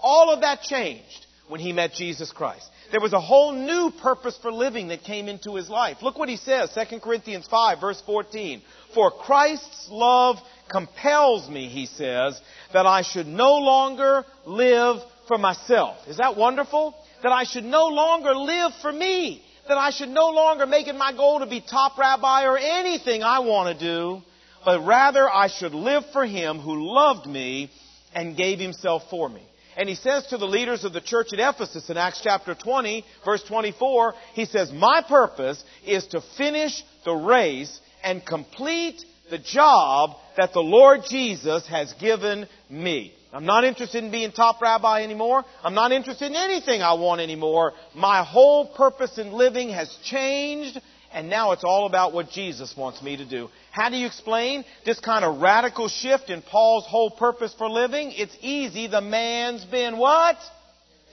all 0.03 0.31
of 0.31 0.41
that 0.41 0.63
changed 0.63 1.27
when 1.49 1.61
he 1.61 1.73
met 1.73 1.93
Jesus 1.93 2.33
Christ. 2.33 2.67
There 2.91 3.01
was 3.01 3.13
a 3.13 3.21
whole 3.21 3.53
new 3.53 3.91
purpose 3.91 4.39
for 4.41 4.51
living 4.51 4.89
that 4.89 5.03
came 5.03 5.29
into 5.29 5.57
his 5.57 5.69
life. 5.69 5.99
Look 6.03 6.19
what 6.19 6.29
he 6.29 6.37
says, 6.37 6.71
2 6.75 7.01
Corinthians 7.01 7.47
5 7.47 7.81
verse 7.81 8.03
14. 8.07 8.63
For 8.95 9.11
Christ's 9.11 9.89
love 9.91 10.37
compels 10.71 11.49
me, 11.49 11.69
he 11.69 11.87
says, 11.87 12.41
that 12.73 12.87
I 12.87 13.03
should 13.03 13.27
no 13.27 13.57
longer 13.57 14.25
live 14.47 15.03
for 15.27 15.37
myself. 15.37 15.97
Is 16.09 16.17
that 16.17 16.37
wonderful? 16.37 16.95
That 17.23 17.33
I 17.33 17.45
should 17.45 17.65
no 17.65 17.89
longer 17.89 18.35
live 18.35 18.73
for 18.81 18.93
me. 18.93 19.43
That 19.69 19.79
I 19.79 19.91
should 19.91 20.09
no 20.09 20.29
longer 20.31 20.67
make 20.67 20.87
it 20.87 20.95
my 20.95 21.13
goal 21.13 21.41
to 21.41 21.47
be 21.47 21.61
top 21.61 21.99
rabbi 21.99 22.45
or 22.45 22.57
anything 22.57 23.23
I 23.23 23.41
want 23.41 23.79
to 23.79 23.85
do. 23.85 24.23
But 24.65 24.87
rather 24.87 25.29
I 25.29 25.49
should 25.49 25.75
live 25.75 26.05
for 26.13 26.25
him 26.25 26.59
who 26.59 26.95
loved 26.95 27.27
me 27.27 27.71
and 28.15 28.37
gave 28.37 28.59
himself 28.59 29.03
for 29.11 29.29
me. 29.29 29.43
And 29.77 29.89
he 29.89 29.95
says 29.95 30.27
to 30.29 30.39
the 30.39 30.47
leaders 30.47 30.83
of 30.83 30.93
the 30.93 31.01
church 31.01 31.33
at 31.33 31.39
Ephesus 31.39 31.89
in 31.89 31.97
Acts 31.97 32.21
chapter 32.23 32.55
20, 32.55 33.05
verse 33.25 33.45
24, 33.45 34.15
he 34.33 34.45
says, 34.45 34.73
My 34.73 35.03
purpose 35.07 35.63
is 35.87 36.05
to 36.09 36.21
finish 36.37 36.83
the 37.05 37.15
race 37.15 37.81
and 38.03 38.27
complete 38.27 39.05
the 39.31 39.39
job 39.39 40.17
that 40.37 40.53
the 40.53 40.61
Lord 40.61 41.03
Jesus 41.09 41.67
has 41.69 41.93
given 41.95 42.49
me. 42.69 43.15
I'm 43.33 43.45
not 43.45 43.65
interested 43.65 44.03
in 44.03 44.11
being 44.11 44.33
top 44.33 44.61
rabbi 44.63 45.03
anymore. 45.03 45.45
I'm 45.63 45.75
not 45.75 45.93
interested 45.93 46.27
in 46.27 46.37
anything 46.37 46.81
I 46.81 46.95
want 46.95 47.21
anymore. 47.21 47.73
My 47.95 48.25
whole 48.25 48.67
purpose 48.67 49.19
in 49.19 49.33
living 49.33 49.71
has 49.71 49.95
changed 50.03 50.81
and 51.13 51.31
now 51.31 51.53
it's 51.53 51.65
all 51.65 51.87
about 51.87 52.13
what 52.13 52.31
Jesus 52.31 52.75
wants 52.77 53.03
me 53.03 53.17
to 53.17 53.25
do. 53.25 53.49
How 53.71 53.89
do 53.89 53.97
you 53.97 54.07
explain 54.07 54.65
this 54.85 55.01
kind 55.01 55.25
of 55.25 55.41
radical 55.41 55.89
shift 55.89 56.29
in 56.29 56.43
Paul's 56.43 56.85
whole 56.87 57.11
purpose 57.11 57.55
for 57.57 57.69
living? 57.69 58.13
It's 58.15 58.37
easy. 58.41 58.89
The 58.89 59.01
man's 59.01 59.65
been 59.65 59.97
what? 59.97 60.37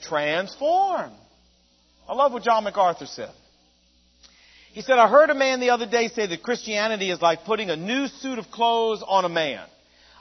Transformed. 0.02 1.16
I 2.08 2.14
love 2.14 2.34
what 2.34 2.44
John 2.44 2.66
MacArthur 2.66 3.06
said. 3.06 3.32
He 4.74 4.82
said, 4.82 5.00
I 5.00 5.08
heard 5.08 5.30
a 5.30 5.36
man 5.36 5.62
the 5.62 5.70
other 5.70 5.86
day 5.86 6.10
say 6.10 6.28
that 6.28 6.44
Christianity 6.44 7.10
is 7.10 7.22
like 7.22 7.46
putting 7.46 7.70
a 7.70 7.78
new 7.78 8.08
suit 8.08 8.38
of 8.38 8.52
clothes 8.52 9.02
on 9.08 9.24
a 9.24 9.30
man. 9.30 9.66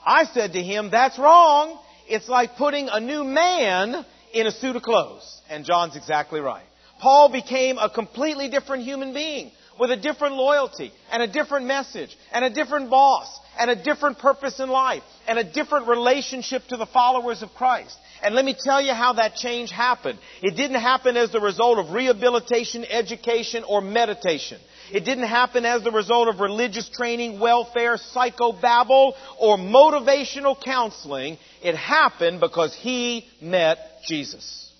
I 0.05 0.23
said 0.25 0.53
to 0.53 0.61
him, 0.61 0.89
that's 0.91 1.19
wrong. 1.19 1.77
It's 2.07 2.29
like 2.29 2.55
putting 2.57 2.89
a 2.89 2.99
new 2.99 3.23
man 3.23 4.05
in 4.33 4.47
a 4.47 4.51
suit 4.51 4.75
of 4.75 4.81
clothes. 4.81 5.41
And 5.49 5.65
John's 5.65 5.95
exactly 5.95 6.39
right. 6.39 6.65
Paul 6.99 7.29
became 7.29 7.77
a 7.77 7.89
completely 7.89 8.49
different 8.49 8.83
human 8.83 9.13
being 9.13 9.51
with 9.79 9.91
a 9.91 9.97
different 9.97 10.35
loyalty 10.35 10.91
and 11.11 11.21
a 11.21 11.27
different 11.27 11.65
message 11.65 12.15
and 12.31 12.45
a 12.45 12.49
different 12.49 12.89
boss 12.89 13.39
and 13.59 13.69
a 13.69 13.75
different 13.75 14.19
purpose 14.19 14.59
in 14.59 14.69
life 14.69 15.03
and 15.27 15.37
a 15.37 15.43
different 15.43 15.87
relationship 15.87 16.63
to 16.69 16.77
the 16.77 16.85
followers 16.85 17.41
of 17.41 17.49
Christ. 17.53 17.97
And 18.23 18.33
let 18.33 18.45
me 18.45 18.55
tell 18.57 18.81
you 18.81 18.93
how 18.93 19.13
that 19.13 19.35
change 19.35 19.71
happened. 19.71 20.19
It 20.41 20.55
didn't 20.55 20.79
happen 20.79 21.17
as 21.17 21.31
the 21.31 21.41
result 21.41 21.79
of 21.79 21.91
rehabilitation, 21.91 22.85
education, 22.85 23.63
or 23.67 23.81
meditation. 23.81 24.59
It 24.91 25.05
didn't 25.05 25.27
happen 25.27 25.65
as 25.65 25.83
the 25.83 25.91
result 25.91 26.27
of 26.27 26.39
religious 26.39 26.89
training, 26.89 27.39
welfare, 27.39 27.97
psychobabble, 27.97 29.13
or 29.39 29.57
motivational 29.57 30.61
counseling. 30.61 31.37
It 31.63 31.75
happened 31.75 32.39
because 32.39 32.75
he 32.75 33.25
met 33.41 33.77
Jesus. 34.07 34.71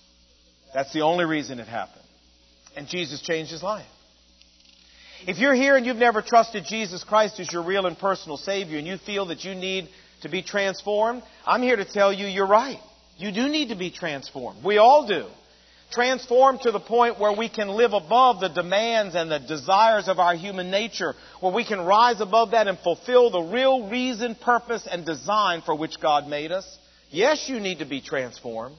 That's 0.74 0.92
the 0.92 1.02
only 1.02 1.24
reason 1.24 1.58
it 1.58 1.68
happened. 1.68 2.04
And 2.76 2.86
Jesus 2.86 3.20
changed 3.22 3.50
his 3.50 3.62
life. 3.62 3.86
If 5.26 5.38
you're 5.38 5.54
here 5.54 5.76
and 5.76 5.86
you've 5.86 5.96
never 5.96 6.22
trusted 6.22 6.64
Jesus 6.66 7.02
Christ 7.02 7.40
as 7.40 7.50
your 7.50 7.62
real 7.62 7.86
and 7.86 7.98
personal 7.98 8.36
Savior 8.36 8.78
and 8.78 8.86
you 8.86 8.98
feel 8.98 9.26
that 9.26 9.44
you 9.44 9.54
need 9.54 9.88
to 10.22 10.28
be 10.28 10.42
transformed, 10.42 11.22
I'm 11.46 11.62
here 11.62 11.76
to 11.76 11.84
tell 11.84 12.12
you 12.12 12.26
you're 12.26 12.46
right. 12.46 12.78
You 13.16 13.32
do 13.32 13.48
need 13.48 13.70
to 13.70 13.76
be 13.76 13.90
transformed. 13.90 14.62
We 14.62 14.76
all 14.76 15.06
do. 15.06 15.26
Transformed 15.90 16.62
to 16.62 16.72
the 16.72 16.80
point 16.80 17.20
where 17.20 17.32
we 17.32 17.48
can 17.48 17.68
live 17.68 17.92
above 17.92 18.40
the 18.40 18.48
demands 18.48 19.14
and 19.14 19.30
the 19.30 19.38
desires 19.38 20.08
of 20.08 20.18
our 20.18 20.34
human 20.34 20.70
nature, 20.70 21.14
where 21.40 21.52
we 21.52 21.64
can 21.64 21.80
rise 21.80 22.20
above 22.20 22.50
that 22.50 22.66
and 22.66 22.78
fulfill 22.80 23.30
the 23.30 23.40
real 23.40 23.88
reason, 23.88 24.34
purpose, 24.34 24.86
and 24.90 25.06
design 25.06 25.62
for 25.62 25.76
which 25.76 26.00
God 26.00 26.26
made 26.28 26.50
us. 26.50 26.66
Yes, 27.10 27.48
you 27.48 27.60
need 27.60 27.78
to 27.78 27.86
be 27.86 28.00
transformed. 28.00 28.76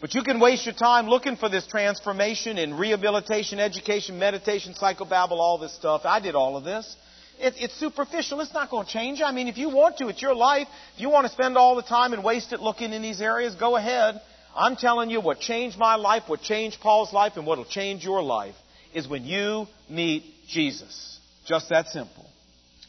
But 0.00 0.14
you 0.14 0.22
can 0.22 0.38
waste 0.38 0.66
your 0.66 0.74
time 0.74 1.08
looking 1.08 1.36
for 1.36 1.48
this 1.48 1.66
transformation 1.66 2.58
in 2.58 2.74
rehabilitation, 2.74 3.58
education, 3.58 4.18
meditation, 4.18 4.74
psychobabble, 4.74 5.38
all 5.38 5.56
this 5.56 5.74
stuff. 5.74 6.02
I 6.04 6.20
did 6.20 6.34
all 6.34 6.58
of 6.58 6.64
this. 6.64 6.94
It, 7.38 7.54
it's 7.56 7.74
superficial. 7.74 8.40
It's 8.40 8.52
not 8.52 8.70
going 8.70 8.84
to 8.86 8.92
change. 8.92 9.22
I 9.22 9.32
mean, 9.32 9.48
if 9.48 9.56
you 9.56 9.70
want 9.70 9.96
to, 9.98 10.08
it's 10.08 10.20
your 10.20 10.34
life. 10.34 10.68
If 10.94 11.00
you 11.00 11.08
want 11.08 11.26
to 11.26 11.32
spend 11.32 11.56
all 11.56 11.74
the 11.74 11.82
time 11.82 12.12
and 12.12 12.22
waste 12.22 12.52
it 12.52 12.60
looking 12.60 12.92
in 12.92 13.00
these 13.00 13.22
areas, 13.22 13.54
go 13.54 13.76
ahead. 13.76 14.20
I'm 14.54 14.76
telling 14.76 15.10
you 15.10 15.20
what 15.20 15.40
changed 15.40 15.78
my 15.78 15.96
life, 15.96 16.24
what 16.26 16.42
changed 16.42 16.80
Paul's 16.80 17.12
life, 17.12 17.32
and 17.36 17.46
what 17.46 17.58
will 17.58 17.64
change 17.64 18.04
your 18.04 18.22
life 18.22 18.54
is 18.94 19.08
when 19.08 19.24
you 19.24 19.66
meet 19.88 20.24
Jesus. 20.48 21.18
Just 21.46 21.68
that 21.70 21.88
simple. 21.88 22.26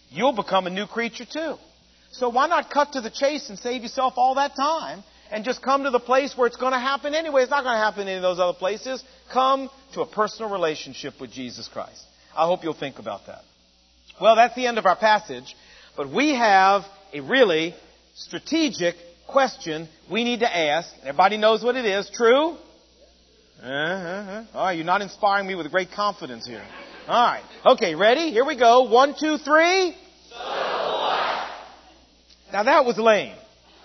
You'll 0.09 0.35
become 0.35 0.67
a 0.67 0.69
new 0.69 0.85
creature 0.85 1.25
too. 1.25 1.55
So 2.11 2.29
why 2.29 2.47
not 2.47 2.69
cut 2.69 2.93
to 2.93 3.01
the 3.01 3.09
chase 3.09 3.49
and 3.49 3.59
save 3.59 3.81
yourself 3.81 4.13
all 4.15 4.35
that 4.35 4.55
time 4.55 5.03
and 5.31 5.43
just 5.43 5.61
come 5.61 5.83
to 5.83 5.89
the 5.89 5.99
place 5.99 6.37
where 6.37 6.47
it's 6.47 6.55
going 6.55 6.73
to 6.73 6.79
happen 6.79 7.13
anyway. 7.13 7.41
It's 7.41 7.51
not 7.51 7.63
going 7.63 7.75
to 7.75 7.83
happen 7.83 8.01
in 8.03 8.07
any 8.09 8.17
of 8.17 8.21
those 8.21 8.39
other 8.39 8.57
places. 8.57 9.03
Come 9.33 9.69
to 9.93 10.01
a 10.01 10.05
personal 10.05 10.51
relationship 10.51 11.19
with 11.19 11.31
Jesus 11.31 11.67
Christ. 11.67 12.03
I 12.35 12.45
hope 12.45 12.63
you'll 12.63 12.73
think 12.73 12.99
about 12.99 13.25
that. 13.27 13.41
Well, 14.21 14.35
that's 14.35 14.55
the 14.55 14.67
end 14.67 14.77
of 14.77 14.85
our 14.85 14.95
passage, 14.95 15.55
but 15.97 16.09
we 16.09 16.35
have 16.35 16.83
a 17.13 17.21
really 17.21 17.75
strategic 18.13 18.95
question 19.27 19.87
we 20.11 20.23
need 20.23 20.41
to 20.41 20.57
ask. 20.57 20.89
Everybody 21.01 21.37
knows 21.37 21.63
what 21.63 21.75
it 21.75 21.85
is. 21.85 22.09
True? 22.13 22.57
Uh-huh. 23.61 24.43
All 24.53 24.65
right, 24.65 24.73
you're 24.73 24.85
not 24.85 25.01
inspiring 25.01 25.47
me 25.47 25.55
with 25.55 25.69
great 25.71 25.91
confidence 25.91 26.45
here. 26.45 26.63
All 27.07 27.27
right. 27.27 27.43
Okay, 27.65 27.95
ready? 27.95 28.31
Here 28.31 28.45
we 28.45 28.57
go. 28.57 28.83
One, 28.83 29.15
two, 29.19 29.37
three. 29.37 29.95
So? 30.29 30.37
Now 32.51 32.63
that 32.63 32.85
was 32.85 32.97
lame. 32.97 33.35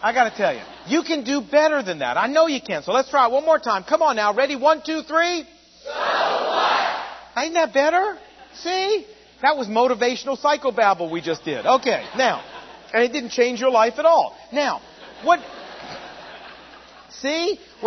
I 0.03 0.13
gotta 0.13 0.35
tell 0.37 0.55
you. 0.55 0.63
You 0.87 1.03
can 1.03 1.25
do 1.25 1.41
better 1.41 1.83
than 1.83 1.99
that. 1.99 2.17
I 2.17 2.27
know 2.27 2.47
you 2.47 2.61
can. 2.61 2.83
So 2.83 2.93
let's 2.93 3.11
try 3.11 3.27
it 3.27 3.33
one 3.33 3.45
more 3.45 3.59
time. 3.59 3.85
Come 3.85 4.03
on 4.03 4.17
now. 4.17 4.35
Ready? 4.35 4.57
One, 4.57 4.83
two, 4.85 5.03
three. 5.03 5.45
So 5.85 5.91
what? 5.91 7.05
Ain't 7.37 7.55
that 7.55 7.73
better? 7.73 8.19
See? 8.55 9.07
That 9.43 9.57
was 9.57 9.69
motivational 9.69 10.39
psychobabble 10.39 11.11
we 11.11 11.21
just 11.21 11.45
did. 11.45 11.65
Okay, 11.65 12.07
now, 12.17 12.45
and 12.93 13.03
it 13.05 13.13
didn't 13.13 13.31
change 13.31 13.61
your 13.61 13.71
life 13.71 13.95
at 13.99 14.05
all. 14.05 14.37
Now, 14.53 14.83
what, 15.25 15.41
see? 17.11 17.59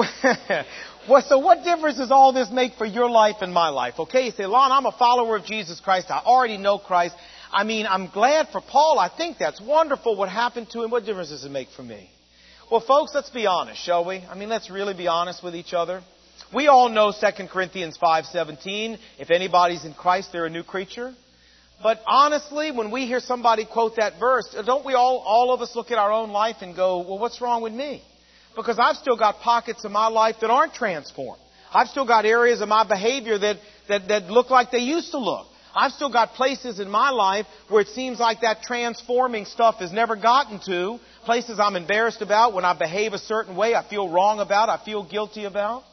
well, 1.09 1.23
so 1.27 1.39
what 1.39 1.63
difference 1.63 1.97
does 1.97 2.11
all 2.11 2.33
this 2.33 2.49
make 2.51 2.73
for 2.73 2.85
your 2.85 3.09
life 3.09 3.37
and 3.41 3.53
my 3.53 3.69
life? 3.69 3.95
Okay, 3.99 4.25
you 4.25 4.31
say, 4.31 4.45
Lon, 4.45 4.71
I'm 4.71 4.85
a 4.85 4.91
follower 4.91 5.35
of 5.35 5.45
Jesus 5.45 5.79
Christ. 5.79 6.07
I 6.09 6.19
already 6.19 6.57
know 6.57 6.77
Christ. 6.77 7.15
I 7.51 7.63
mean, 7.63 7.85
I'm 7.87 8.07
glad 8.07 8.47
for 8.51 8.61
Paul. 8.61 8.97
I 8.99 9.09
think 9.15 9.37
that's 9.37 9.61
wonderful 9.61 10.15
what 10.15 10.29
happened 10.29 10.69
to 10.71 10.83
him. 10.83 10.91
What 10.91 11.05
difference 11.05 11.29
does 11.29 11.45
it 11.45 11.51
make 11.51 11.69
for 11.69 11.83
me? 11.83 12.09
Well, 12.71 12.81
folks, 12.81 13.11
let's 13.13 13.29
be 13.29 13.45
honest, 13.45 13.83
shall 13.83 14.05
we? 14.05 14.17
I 14.17 14.35
mean, 14.35 14.49
let's 14.49 14.69
really 14.69 14.95
be 14.95 15.07
honest 15.07 15.43
with 15.43 15.55
each 15.55 15.73
other. 15.73 16.01
We 16.53 16.67
all 16.67 16.89
know 16.89 17.11
2 17.11 17.47
Corinthians 17.47 17.97
5:17, 17.97 18.97
if 19.19 19.31
anybody's 19.31 19.85
in 19.85 19.93
Christ, 19.93 20.31
they're 20.31 20.45
a 20.45 20.49
new 20.49 20.63
creature. 20.63 21.13
But 21.83 21.99
honestly, 22.07 22.71
when 22.71 22.91
we 22.91 23.05
hear 23.05 23.19
somebody 23.19 23.65
quote 23.65 23.97
that 23.97 24.13
verse, 24.17 24.55
don't 24.65 24.85
we 24.85 24.93
all, 24.93 25.17
all 25.17 25.53
of 25.53 25.61
us 25.61 25.75
look 25.75 25.91
at 25.91 25.97
our 25.97 26.11
own 26.11 26.31
life 26.31 26.57
and 26.61 26.73
go, 26.75 26.99
well, 26.99 27.19
what's 27.19 27.41
wrong 27.41 27.61
with 27.61 27.73
me? 27.73 28.01
Because 28.55 28.79
I've 28.79 28.95
still 28.95 29.17
got 29.17 29.39
pockets 29.39 29.83
of 29.83 29.91
my 29.91 30.07
life 30.07 30.37
that 30.39 30.49
aren't 30.49 30.73
transformed. 30.73 31.41
I've 31.73 31.89
still 31.89 32.07
got 32.07 32.25
areas 32.25 32.61
of 32.61 32.69
my 32.69 32.87
behavior 32.87 33.37
that, 33.37 33.57
that, 33.89 34.07
that 34.07 34.23
look 34.29 34.49
like 34.49 34.71
they 34.71 34.79
used 34.79 35.11
to 35.11 35.17
look. 35.17 35.47
I've 35.75 35.91
still 35.91 36.11
got 36.11 36.33
places 36.33 36.79
in 36.79 36.89
my 36.89 37.09
life 37.09 37.47
where 37.67 37.81
it 37.81 37.87
seems 37.87 38.19
like 38.19 38.41
that 38.41 38.61
transforming 38.61 39.45
stuff 39.45 39.75
has 39.79 39.91
never 39.91 40.15
gotten 40.15 40.59
to. 40.67 40.99
Places 41.25 41.59
I'm 41.59 41.75
embarrassed 41.75 42.21
about 42.21 42.53
when 42.53 42.63
I 42.63 42.77
behave 42.77 43.13
a 43.13 43.17
certain 43.17 43.55
way, 43.55 43.73
I 43.73 43.83
feel 43.89 44.07
wrong 44.07 44.39
about, 44.39 44.69
I 44.69 44.83
feel 44.85 45.03
guilty 45.03 45.45
about. 45.45 45.83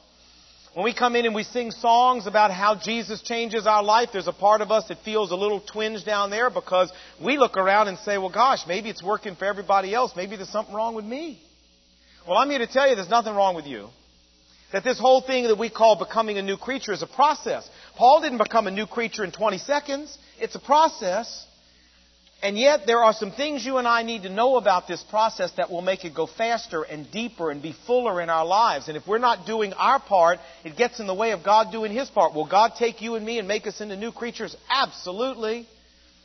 When 0.74 0.84
we 0.84 0.94
come 0.94 1.16
in 1.16 1.26
and 1.26 1.34
we 1.34 1.42
sing 1.42 1.72
songs 1.72 2.28
about 2.28 2.52
how 2.52 2.76
Jesus 2.76 3.20
changes 3.22 3.66
our 3.66 3.82
life, 3.82 4.10
there's 4.12 4.28
a 4.28 4.32
part 4.32 4.60
of 4.60 4.70
us 4.70 4.86
that 4.86 4.98
feels 5.04 5.32
a 5.32 5.34
little 5.34 5.60
twinge 5.60 6.04
down 6.04 6.30
there 6.30 6.48
because 6.48 6.92
we 7.20 7.38
look 7.38 7.56
around 7.56 7.88
and 7.88 7.98
say, 7.98 8.18
well, 8.18 8.30
gosh, 8.30 8.60
maybe 8.68 8.88
it's 8.88 9.02
working 9.02 9.34
for 9.34 9.46
everybody 9.46 9.92
else. 9.92 10.12
Maybe 10.14 10.36
there's 10.36 10.48
something 10.48 10.72
wrong 10.72 10.94
with 10.94 11.04
me. 11.04 11.42
Well, 12.26 12.38
I'm 12.38 12.48
here 12.50 12.60
to 12.60 12.68
tell 12.68 12.88
you 12.88 12.94
there's 12.94 13.08
nothing 13.08 13.34
wrong 13.34 13.56
with 13.56 13.66
you. 13.66 13.88
That 14.72 14.84
this 14.84 15.00
whole 15.00 15.22
thing 15.22 15.48
that 15.48 15.58
we 15.58 15.70
call 15.70 15.96
becoming 15.98 16.38
a 16.38 16.42
new 16.42 16.56
creature 16.56 16.92
is 16.92 17.02
a 17.02 17.08
process. 17.08 17.68
Paul 17.96 18.20
didn't 18.20 18.38
become 18.38 18.68
a 18.68 18.70
new 18.70 18.86
creature 18.86 19.24
in 19.24 19.32
20 19.32 19.58
seconds. 19.58 20.16
It's 20.38 20.54
a 20.54 20.60
process. 20.60 21.46
And 22.42 22.56
yet, 22.56 22.86
there 22.86 23.04
are 23.04 23.12
some 23.12 23.32
things 23.32 23.66
you 23.66 23.76
and 23.76 23.86
I 23.86 24.02
need 24.02 24.22
to 24.22 24.30
know 24.30 24.56
about 24.56 24.88
this 24.88 25.02
process 25.02 25.52
that 25.58 25.70
will 25.70 25.82
make 25.82 26.06
it 26.06 26.14
go 26.14 26.26
faster 26.26 26.82
and 26.82 27.10
deeper 27.10 27.50
and 27.50 27.60
be 27.60 27.74
fuller 27.86 28.22
in 28.22 28.30
our 28.30 28.46
lives. 28.46 28.88
And 28.88 28.96
if 28.96 29.06
we're 29.06 29.18
not 29.18 29.46
doing 29.46 29.74
our 29.74 30.00
part, 30.00 30.38
it 30.64 30.74
gets 30.74 31.00
in 31.00 31.06
the 31.06 31.14
way 31.14 31.32
of 31.32 31.44
God 31.44 31.70
doing 31.70 31.92
His 31.92 32.08
part. 32.08 32.34
Will 32.34 32.46
God 32.46 32.72
take 32.78 33.02
you 33.02 33.16
and 33.16 33.26
me 33.26 33.38
and 33.38 33.46
make 33.46 33.66
us 33.66 33.82
into 33.82 33.94
new 33.94 34.10
creatures? 34.10 34.56
Absolutely. 34.70 35.66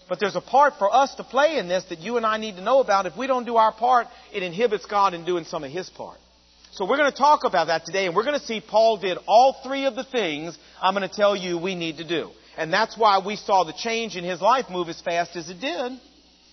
But 0.07 0.21
there's 0.21 0.37
a 0.37 0.41
part 0.41 0.75
for 0.79 0.93
us 0.93 1.15
to 1.15 1.23
play 1.25 1.57
in 1.57 1.67
this 1.67 1.83
that 1.85 1.99
you 1.99 2.15
and 2.15 2.25
I 2.25 2.37
need 2.37 2.55
to 2.55 2.61
know 2.61 2.79
about. 2.79 3.07
If 3.07 3.17
we 3.17 3.27
don't 3.27 3.45
do 3.45 3.57
our 3.57 3.73
part, 3.73 4.07
it 4.33 4.41
inhibits 4.41 4.85
God 4.85 5.13
in 5.13 5.25
doing 5.25 5.43
some 5.43 5.65
of 5.65 5.71
His 5.71 5.89
part. 5.89 6.17
So 6.71 6.85
we're 6.85 6.97
going 6.97 7.11
to 7.11 7.17
talk 7.17 7.41
about 7.43 7.67
that 7.67 7.85
today, 7.85 8.05
and 8.05 8.15
we're 8.15 8.25
going 8.25 8.39
to 8.39 8.45
see 8.45 8.61
Paul 8.61 8.97
did 8.97 9.17
all 9.27 9.57
three 9.63 9.85
of 9.85 9.95
the 9.95 10.03
things 10.03 10.57
I'm 10.81 10.93
going 10.93 11.07
to 11.07 11.13
tell 11.13 11.35
you 11.35 11.57
we 11.57 11.75
need 11.75 11.97
to 11.97 12.07
do. 12.07 12.29
And 12.57 12.71
that's 12.71 12.97
why 12.97 13.19
we 13.25 13.35
saw 13.35 13.63
the 13.63 13.73
change 13.73 14.15
in 14.15 14.23
his 14.23 14.41
life 14.41 14.69
move 14.69 14.89
as 14.89 15.01
fast 15.01 15.35
as 15.35 15.49
it 15.49 15.59
did. 15.59 15.91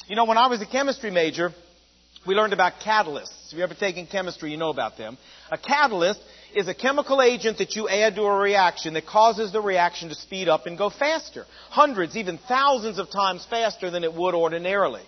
You 0.09 0.17
know, 0.17 0.25
when 0.25 0.39
I 0.39 0.49
was 0.49 0.61
a 0.61 0.67
chemistry 0.67 1.11
major, 1.11 1.53
we 2.27 2.35
learned 2.35 2.53
about 2.53 2.75
catalysts. 2.85 3.47
If 3.47 3.53
you've 3.55 3.63
ever 3.63 3.75
taken 3.75 4.07
chemistry, 4.07 4.51
you 4.51 4.57
know 4.57 4.71
about 4.71 4.97
them. 4.97 5.19
A 5.51 5.59
catalyst 5.59 6.21
is 6.55 6.69
a 6.69 6.75
chemical 6.75 7.23
agent 7.23 7.59
that 7.59 7.75
you 7.77 7.89
add 7.89 8.15
to 8.17 8.23
a 8.23 8.37
reaction 8.37 8.95
that 8.95 9.07
causes 9.07 9.53
the 9.53 9.61
reaction 9.61 10.09
to 10.09 10.15
speed 10.15 10.49
up 10.49 10.67
and 10.67 10.77
go 10.77 10.91
faster. 10.91 11.47
Hundreds, 11.71 12.17
even 12.17 12.39
thousands 12.39 12.99
of 12.99 13.11
times 13.11 13.47
faster 13.49 13.91
than 13.91 14.05
it 14.05 14.13
would 14.13 14.35
ordinarily. 14.35 15.03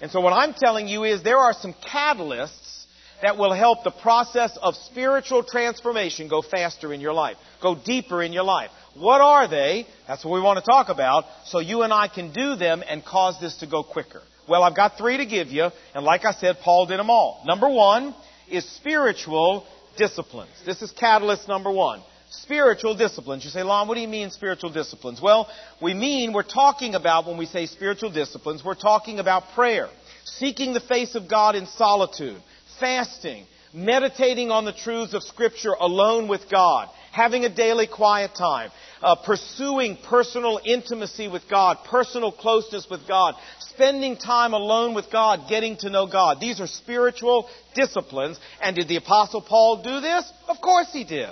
And 0.00 0.10
so 0.10 0.20
what 0.20 0.32
I'm 0.32 0.54
telling 0.54 0.88
you 0.88 1.04
is 1.04 1.22
there 1.22 1.38
are 1.38 1.52
some 1.52 1.74
catalysts 1.74 2.84
that 3.22 3.36
will 3.36 3.52
help 3.52 3.84
the 3.84 3.90
process 3.90 4.56
of 4.62 4.74
spiritual 4.74 5.42
transformation 5.42 6.28
go 6.28 6.42
faster 6.42 6.92
in 6.92 7.00
your 7.00 7.12
life, 7.12 7.36
go 7.62 7.74
deeper 7.74 8.22
in 8.22 8.32
your 8.32 8.44
life. 8.44 8.70
What 8.94 9.20
are 9.20 9.48
they? 9.48 9.86
That's 10.08 10.24
what 10.24 10.34
we 10.34 10.40
want 10.40 10.58
to 10.58 10.64
talk 10.64 10.88
about, 10.88 11.24
so 11.46 11.60
you 11.60 11.82
and 11.82 11.92
I 11.92 12.08
can 12.08 12.32
do 12.32 12.56
them 12.56 12.82
and 12.86 13.04
cause 13.04 13.40
this 13.40 13.56
to 13.58 13.66
go 13.66 13.82
quicker. 13.82 14.22
Well, 14.48 14.64
I've 14.64 14.74
got 14.74 14.98
three 14.98 15.18
to 15.18 15.26
give 15.26 15.48
you, 15.48 15.68
and 15.94 16.04
like 16.04 16.24
I 16.24 16.32
said, 16.32 16.58
Paul 16.62 16.86
did 16.86 16.98
them 16.98 17.08
all. 17.10 17.42
Number 17.46 17.68
one 17.68 18.14
is 18.50 18.68
spiritual 18.76 19.64
disciplines. 19.96 20.50
This 20.66 20.82
is 20.82 20.90
catalyst 20.90 21.46
number 21.46 21.70
one. 21.70 22.02
Spiritual 22.30 22.96
disciplines. 22.96 23.44
You 23.44 23.50
say, 23.50 23.62
Lon, 23.62 23.86
what 23.86 23.94
do 23.94 24.00
you 24.00 24.08
mean 24.08 24.30
spiritual 24.30 24.70
disciplines? 24.70 25.20
Well, 25.20 25.48
we 25.80 25.94
mean, 25.94 26.32
we're 26.32 26.42
talking 26.42 26.94
about, 26.94 27.26
when 27.26 27.38
we 27.38 27.46
say 27.46 27.66
spiritual 27.66 28.10
disciplines, 28.10 28.64
we're 28.64 28.74
talking 28.74 29.18
about 29.18 29.52
prayer, 29.54 29.88
seeking 30.24 30.72
the 30.72 30.80
face 30.80 31.14
of 31.14 31.28
God 31.28 31.54
in 31.54 31.66
solitude, 31.66 32.40
fasting, 32.78 33.46
meditating 33.72 34.50
on 34.50 34.64
the 34.64 34.72
truths 34.72 35.14
of 35.14 35.22
Scripture 35.22 35.74
alone 35.78 36.28
with 36.28 36.48
God, 36.50 36.88
having 37.12 37.44
a 37.44 37.54
daily 37.54 37.86
quiet 37.86 38.32
time, 38.36 38.70
uh, 39.02 39.16
pursuing 39.16 39.96
personal 40.08 40.60
intimacy 40.64 41.28
with 41.28 41.42
God, 41.48 41.78
personal 41.84 42.32
closeness 42.32 42.86
with 42.90 43.06
God, 43.08 43.34
spending 43.58 44.16
time 44.16 44.52
alone 44.52 44.94
with 44.94 45.10
God, 45.10 45.48
getting 45.48 45.76
to 45.78 45.90
know 45.90 46.06
God. 46.06 46.38
These 46.40 46.60
are 46.60 46.66
spiritual 46.66 47.48
disciplines. 47.74 48.38
And 48.60 48.76
did 48.76 48.88
the 48.88 48.96
Apostle 48.96 49.42
Paul 49.42 49.82
do 49.82 50.00
this? 50.00 50.30
Of 50.48 50.60
course 50.60 50.88
he 50.92 51.04
did. 51.04 51.30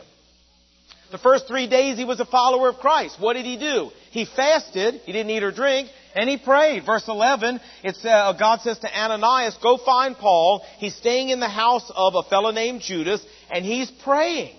The 1.11 1.19
first 1.19 1.47
three 1.47 1.69
days 1.69 1.97
he 1.97 2.05
was 2.05 2.21
a 2.21 2.27
follower 2.27 2.69
of 2.69 2.77
Christ. 2.77 3.17
What 3.19 3.35
did 3.35 3.47
he 3.47 3.57
do? 3.57 3.91
He 4.11 4.27
fasted. 4.27 5.01
He 5.07 5.13
didn't 5.13 5.31
eat 5.31 5.43
or 5.43 5.53
drink. 5.53 5.89
And 6.15 6.29
he 6.29 6.37
prayed. 6.37 6.85
Verse 6.85 7.07
11, 7.07 7.61
it's, 7.85 8.05
uh, 8.05 8.33
God 8.39 8.61
says 8.61 8.79
to 8.81 8.99
Ananias, 8.99 9.57
go 9.63 9.79
find 9.79 10.17
Paul. 10.17 10.65
He's 10.79 10.97
staying 10.97 11.29
in 11.31 11.41
the 11.41 11.49
house 11.49 11.91
of 11.95 12.15
a 12.15 12.29
fellow 12.29 12.51
named 12.51 12.81
Judas, 12.81 13.25
and 13.51 13.65
he's 13.65 13.91
praying. 13.91 14.58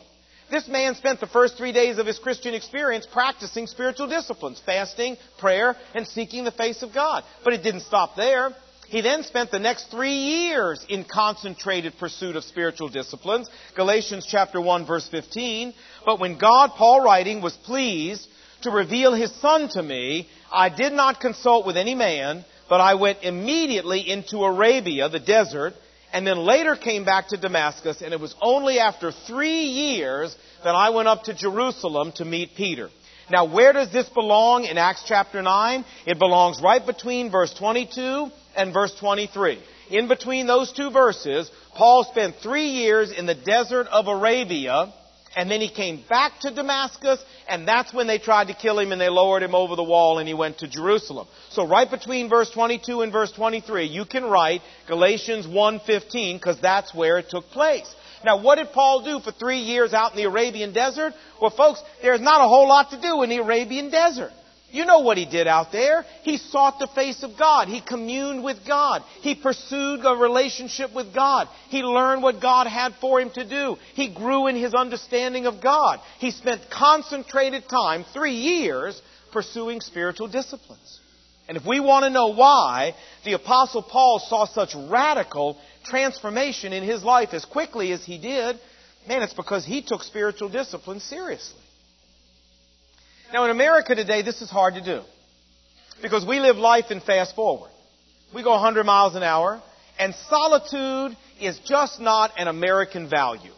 This 0.49 0.67
man 0.67 0.95
spent 0.95 1.19
the 1.19 1.27
first 1.27 1.57
three 1.57 1.71
days 1.71 1.99
of 1.99 2.07
his 2.07 2.17
Christian 2.17 2.53
experience 2.53 3.05
practicing 3.05 3.67
spiritual 3.67 4.07
disciplines, 4.07 4.61
fasting, 4.65 5.17
prayer, 5.37 5.75
and 5.93 6.07
seeking 6.07 6.43
the 6.43 6.51
face 6.51 6.81
of 6.81 6.93
God. 6.93 7.23
But 7.43 7.53
it 7.53 7.61
didn't 7.61 7.81
stop 7.81 8.15
there. 8.15 8.55
He 8.87 9.01
then 9.01 9.23
spent 9.23 9.51
the 9.51 9.59
next 9.59 9.91
three 9.91 10.15
years 10.15 10.83
in 10.89 11.03
concentrated 11.03 11.99
pursuit 11.99 12.35
of 12.35 12.43
spiritual 12.43 12.89
disciplines. 12.89 13.47
Galatians 13.75 14.25
chapter 14.27 14.59
1 14.59 14.87
verse 14.87 15.07
15. 15.07 15.75
But 16.03 16.19
when 16.19 16.39
God, 16.39 16.71
Paul 16.75 17.03
writing, 17.03 17.41
was 17.41 17.55
pleased 17.55 18.27
to 18.63 18.71
reveal 18.71 19.13
his 19.13 19.31
son 19.39 19.69
to 19.69 19.83
me, 19.83 20.27
I 20.51 20.69
did 20.69 20.93
not 20.93 21.21
consult 21.21 21.67
with 21.67 21.77
any 21.77 21.93
man, 21.93 22.43
but 22.67 22.81
I 22.81 22.95
went 22.95 23.19
immediately 23.21 24.09
into 24.09 24.43
Arabia, 24.43 25.07
the 25.09 25.19
desert, 25.19 25.75
and 26.13 26.25
then 26.25 26.37
later 26.37 26.75
came 26.75 27.05
back 27.05 27.29
to 27.29 27.37
Damascus, 27.37 28.01
and 28.01 28.13
it 28.13 28.19
was 28.19 28.35
only 28.41 28.79
after 28.79 29.11
three 29.11 29.63
years 29.63 30.35
that 30.63 30.75
I 30.75 30.89
went 30.89 31.07
up 31.07 31.23
to 31.23 31.33
Jerusalem 31.33 32.11
to 32.13 32.25
meet 32.25 32.55
Peter. 32.55 32.89
Now, 33.29 33.45
where 33.45 33.73
does 33.73 33.91
this 33.91 34.09
belong 34.09 34.63
in 34.63 34.77
Acts 34.77 35.03
chapter 35.05 35.41
9? 35.41 35.85
It 36.07 36.17
belongs 36.17 36.61
right 36.61 36.83
between 36.83 37.29
verse 37.29 37.53
22 37.53 38.29
and 38.55 38.73
verse 38.73 38.93
23. 38.99 39.59
In 39.91 40.07
between 40.07 40.47
those 40.47 40.71
two 40.71 40.89
verses, 40.89 41.49
Paul 41.75 42.03
spent 42.03 42.35
three 42.37 42.69
years 42.69 43.11
in 43.11 43.25
the 43.25 43.35
desert 43.35 43.87
of 43.87 44.07
Arabia, 44.07 44.93
and 45.35 45.49
then 45.49 45.61
he 45.61 45.69
came 45.69 46.03
back 46.09 46.39
to 46.41 46.51
Damascus, 46.53 47.23
and 47.47 47.67
that's 47.67 47.93
when 47.93 48.07
they 48.07 48.17
tried 48.17 48.47
to 48.47 48.53
kill 48.53 48.79
him 48.79 48.91
and 48.91 48.99
they 48.99 49.09
lowered 49.09 49.43
him 49.43 49.55
over 49.55 49.75
the 49.75 49.83
wall 49.83 50.19
and 50.19 50.27
he 50.27 50.33
went 50.33 50.59
to 50.59 50.67
Jerusalem. 50.67 51.27
So 51.49 51.67
right 51.67 51.89
between 51.89 52.29
verse 52.29 52.49
22 52.51 53.01
and 53.01 53.11
verse 53.11 53.31
23, 53.31 53.85
you 53.85 54.05
can 54.05 54.23
write 54.25 54.61
Galatians 54.87 55.45
1.15 55.47 56.35
because 56.35 56.59
that's 56.59 56.93
where 56.93 57.17
it 57.17 57.29
took 57.29 57.45
place. 57.49 57.93
Now 58.23 58.41
what 58.41 58.55
did 58.55 58.71
Paul 58.71 59.03
do 59.03 59.19
for 59.19 59.31
three 59.31 59.59
years 59.59 59.93
out 59.93 60.11
in 60.11 60.17
the 60.17 60.23
Arabian 60.23 60.73
desert? 60.73 61.13
Well 61.41 61.51
folks, 61.51 61.81
there's 62.01 62.21
not 62.21 62.41
a 62.41 62.47
whole 62.47 62.67
lot 62.67 62.91
to 62.91 63.01
do 63.01 63.23
in 63.23 63.29
the 63.29 63.37
Arabian 63.37 63.89
desert. 63.89 64.31
You 64.71 64.85
know 64.85 64.99
what 64.99 65.17
he 65.17 65.25
did 65.25 65.47
out 65.47 65.71
there. 65.71 66.05
He 66.23 66.37
sought 66.37 66.79
the 66.79 66.87
face 66.87 67.23
of 67.23 67.37
God. 67.37 67.67
He 67.67 67.81
communed 67.81 68.43
with 68.43 68.65
God. 68.67 69.03
He 69.21 69.35
pursued 69.35 70.01
a 70.05 70.15
relationship 70.15 70.93
with 70.93 71.13
God. 71.13 71.47
He 71.69 71.81
learned 71.81 72.21
what 72.21 72.41
God 72.41 72.67
had 72.67 72.93
for 73.01 73.19
him 73.19 73.31
to 73.31 73.47
do. 73.47 73.77
He 73.93 74.13
grew 74.13 74.47
in 74.47 74.55
his 74.55 74.73
understanding 74.73 75.47
of 75.47 75.61
God. 75.61 75.99
He 76.19 76.31
spent 76.31 76.69
concentrated 76.69 77.67
time, 77.67 78.05
three 78.13 78.35
years, 78.35 79.01
pursuing 79.31 79.81
spiritual 79.81 80.27
disciplines. 80.27 80.99
And 81.47 81.57
if 81.57 81.65
we 81.65 81.79
want 81.79 82.03
to 82.03 82.11
know 82.11 82.27
why 82.27 82.93
the 83.25 83.33
apostle 83.33 83.81
Paul 83.81 84.19
saw 84.19 84.45
such 84.45 84.75
radical 84.75 85.57
transformation 85.83 86.73
in 86.73 86.83
his 86.83 87.03
life 87.03 87.29
as 87.33 87.43
quickly 87.43 87.91
as 87.91 88.05
he 88.05 88.19
did, 88.19 88.59
man, 89.07 89.23
it's 89.23 89.33
because 89.33 89.65
he 89.65 89.81
took 89.81 90.03
spiritual 90.03 90.49
discipline 90.49 90.99
seriously. 90.99 91.59
Now, 93.31 93.45
in 93.45 93.51
America 93.51 93.93
today, 93.93 94.23
this 94.23 94.41
is 94.41 94.49
hard 94.49 94.73
to 94.73 94.81
do 94.81 95.01
because 96.01 96.25
we 96.25 96.39
live 96.39 96.57
life 96.57 96.89
in 96.89 96.99
fast 96.99 97.35
forward. 97.35 97.69
We 98.33 98.41
go 98.41 98.51
100 98.51 98.83
miles 98.85 99.15
an 99.15 99.21
hour, 99.21 99.61
and 99.99 100.15
solitude 100.29 101.15
is 101.39 101.59
just 101.59 101.99
not 101.99 102.31
an 102.37 102.47
American 102.47 103.07
value. 103.07 103.51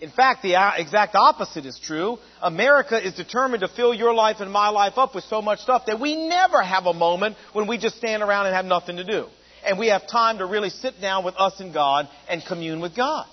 In 0.00 0.10
fact, 0.10 0.42
the 0.42 0.56
uh, 0.56 0.72
exact 0.76 1.14
opposite 1.14 1.66
is 1.66 1.78
true. 1.78 2.18
America 2.42 3.04
is 3.04 3.14
determined 3.14 3.60
to 3.60 3.68
fill 3.68 3.92
your 3.92 4.14
life 4.14 4.36
and 4.40 4.50
my 4.50 4.68
life 4.68 4.94
up 4.96 5.14
with 5.14 5.24
so 5.24 5.42
much 5.42 5.60
stuff 5.60 5.86
that 5.86 6.00
we 6.00 6.28
never 6.28 6.62
have 6.62 6.86
a 6.86 6.94
moment 6.94 7.36
when 7.52 7.66
we 7.66 7.76
just 7.76 7.96
stand 7.96 8.22
around 8.22 8.46
and 8.46 8.54
have 8.54 8.64
nothing 8.64 8.96
to 8.96 9.04
do. 9.04 9.26
And 9.66 9.78
we 9.78 9.88
have 9.88 10.06
time 10.06 10.38
to 10.38 10.46
really 10.46 10.70
sit 10.70 11.00
down 11.00 11.24
with 11.24 11.34
us 11.36 11.60
and 11.60 11.74
God 11.74 12.08
and 12.28 12.42
commune 12.44 12.80
with 12.80 12.94
God. 12.94 13.26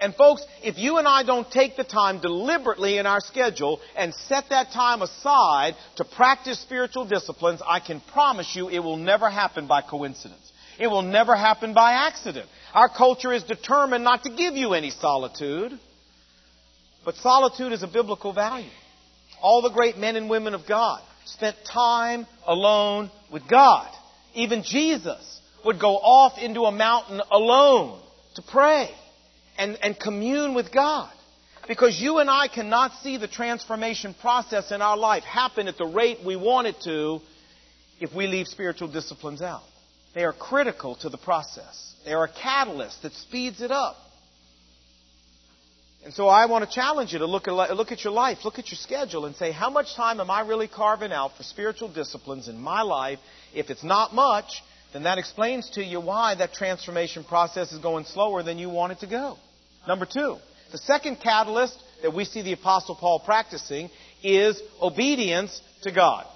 And 0.00 0.14
folks, 0.14 0.44
if 0.62 0.78
you 0.78 0.98
and 0.98 1.08
I 1.08 1.24
don't 1.24 1.50
take 1.50 1.76
the 1.76 1.84
time 1.84 2.20
deliberately 2.20 2.98
in 2.98 3.06
our 3.06 3.20
schedule 3.20 3.80
and 3.96 4.14
set 4.14 4.50
that 4.50 4.70
time 4.72 5.02
aside 5.02 5.74
to 5.96 6.04
practice 6.04 6.60
spiritual 6.60 7.04
disciplines, 7.04 7.60
I 7.66 7.80
can 7.80 8.00
promise 8.00 8.54
you 8.54 8.68
it 8.68 8.78
will 8.78 8.96
never 8.96 9.28
happen 9.28 9.66
by 9.66 9.82
coincidence. 9.82 10.52
It 10.78 10.86
will 10.86 11.02
never 11.02 11.34
happen 11.34 11.74
by 11.74 11.92
accident. 11.92 12.48
Our 12.72 12.88
culture 12.88 13.32
is 13.32 13.42
determined 13.42 14.04
not 14.04 14.22
to 14.24 14.30
give 14.30 14.54
you 14.54 14.74
any 14.74 14.90
solitude. 14.90 15.72
But 17.04 17.16
solitude 17.16 17.72
is 17.72 17.82
a 17.82 17.88
biblical 17.88 18.32
value. 18.32 18.70
All 19.40 19.62
the 19.62 19.70
great 19.70 19.96
men 19.96 20.14
and 20.14 20.30
women 20.30 20.54
of 20.54 20.66
God 20.68 21.00
spent 21.24 21.56
time 21.64 22.26
alone 22.46 23.10
with 23.32 23.48
God. 23.48 23.88
Even 24.34 24.62
Jesus 24.62 25.40
would 25.64 25.80
go 25.80 25.96
off 25.96 26.38
into 26.38 26.62
a 26.62 26.72
mountain 26.72 27.20
alone 27.30 28.00
to 28.36 28.42
pray 28.42 28.90
and, 29.58 29.78
and 29.82 29.98
commune 29.98 30.54
with 30.54 30.72
God. 30.72 31.12
Because 31.66 32.00
you 32.00 32.18
and 32.18 32.30
I 32.30 32.48
cannot 32.48 32.92
see 33.02 33.18
the 33.18 33.28
transformation 33.28 34.14
process 34.14 34.72
in 34.72 34.80
our 34.80 34.96
life 34.96 35.24
happen 35.24 35.68
at 35.68 35.76
the 35.76 35.84
rate 35.84 36.20
we 36.24 36.34
want 36.34 36.66
it 36.66 36.76
to 36.84 37.20
if 38.00 38.14
we 38.14 38.26
leave 38.26 38.46
spiritual 38.46 38.88
disciplines 38.88 39.42
out. 39.42 39.64
They 40.14 40.24
are 40.24 40.32
critical 40.32 40.94
to 40.96 41.10
the 41.10 41.18
process. 41.18 41.94
They 42.06 42.12
are 42.12 42.24
a 42.24 42.32
catalyst 42.32 43.02
that 43.02 43.12
speeds 43.12 43.60
it 43.60 43.70
up. 43.70 43.96
And 46.04 46.14
so 46.14 46.28
I 46.28 46.46
want 46.46 46.64
to 46.64 46.74
challenge 46.74 47.12
you 47.12 47.18
to 47.18 47.26
look 47.26 47.48
at, 47.48 47.76
look 47.76 47.92
at 47.92 48.02
your 48.02 48.12
life, 48.14 48.38
look 48.44 48.58
at 48.58 48.70
your 48.70 48.78
schedule, 48.78 49.26
and 49.26 49.36
say, 49.36 49.52
how 49.52 49.68
much 49.68 49.94
time 49.94 50.20
am 50.20 50.30
I 50.30 50.40
really 50.40 50.68
carving 50.68 51.12
out 51.12 51.36
for 51.36 51.42
spiritual 51.42 51.92
disciplines 51.92 52.48
in 52.48 52.58
my 52.58 52.82
life? 52.82 53.18
If 53.52 53.68
it's 53.68 53.84
not 53.84 54.14
much, 54.14 54.62
then 54.94 55.02
that 55.02 55.18
explains 55.18 55.68
to 55.70 55.84
you 55.84 56.00
why 56.00 56.36
that 56.36 56.54
transformation 56.54 57.24
process 57.24 57.72
is 57.72 57.78
going 57.80 58.06
slower 58.06 58.42
than 58.42 58.58
you 58.58 58.70
want 58.70 58.92
it 58.92 59.00
to 59.00 59.06
go. 59.06 59.36
Number 59.86 60.06
two, 60.06 60.36
the 60.72 60.78
second 60.78 61.16
catalyst 61.22 61.76
that 62.02 62.14
we 62.14 62.24
see 62.24 62.42
the 62.42 62.52
Apostle 62.52 62.94
Paul 62.94 63.20
practicing 63.20 63.90
is 64.22 64.60
obedience 64.80 65.60
to 65.82 65.92
God. 65.92 66.26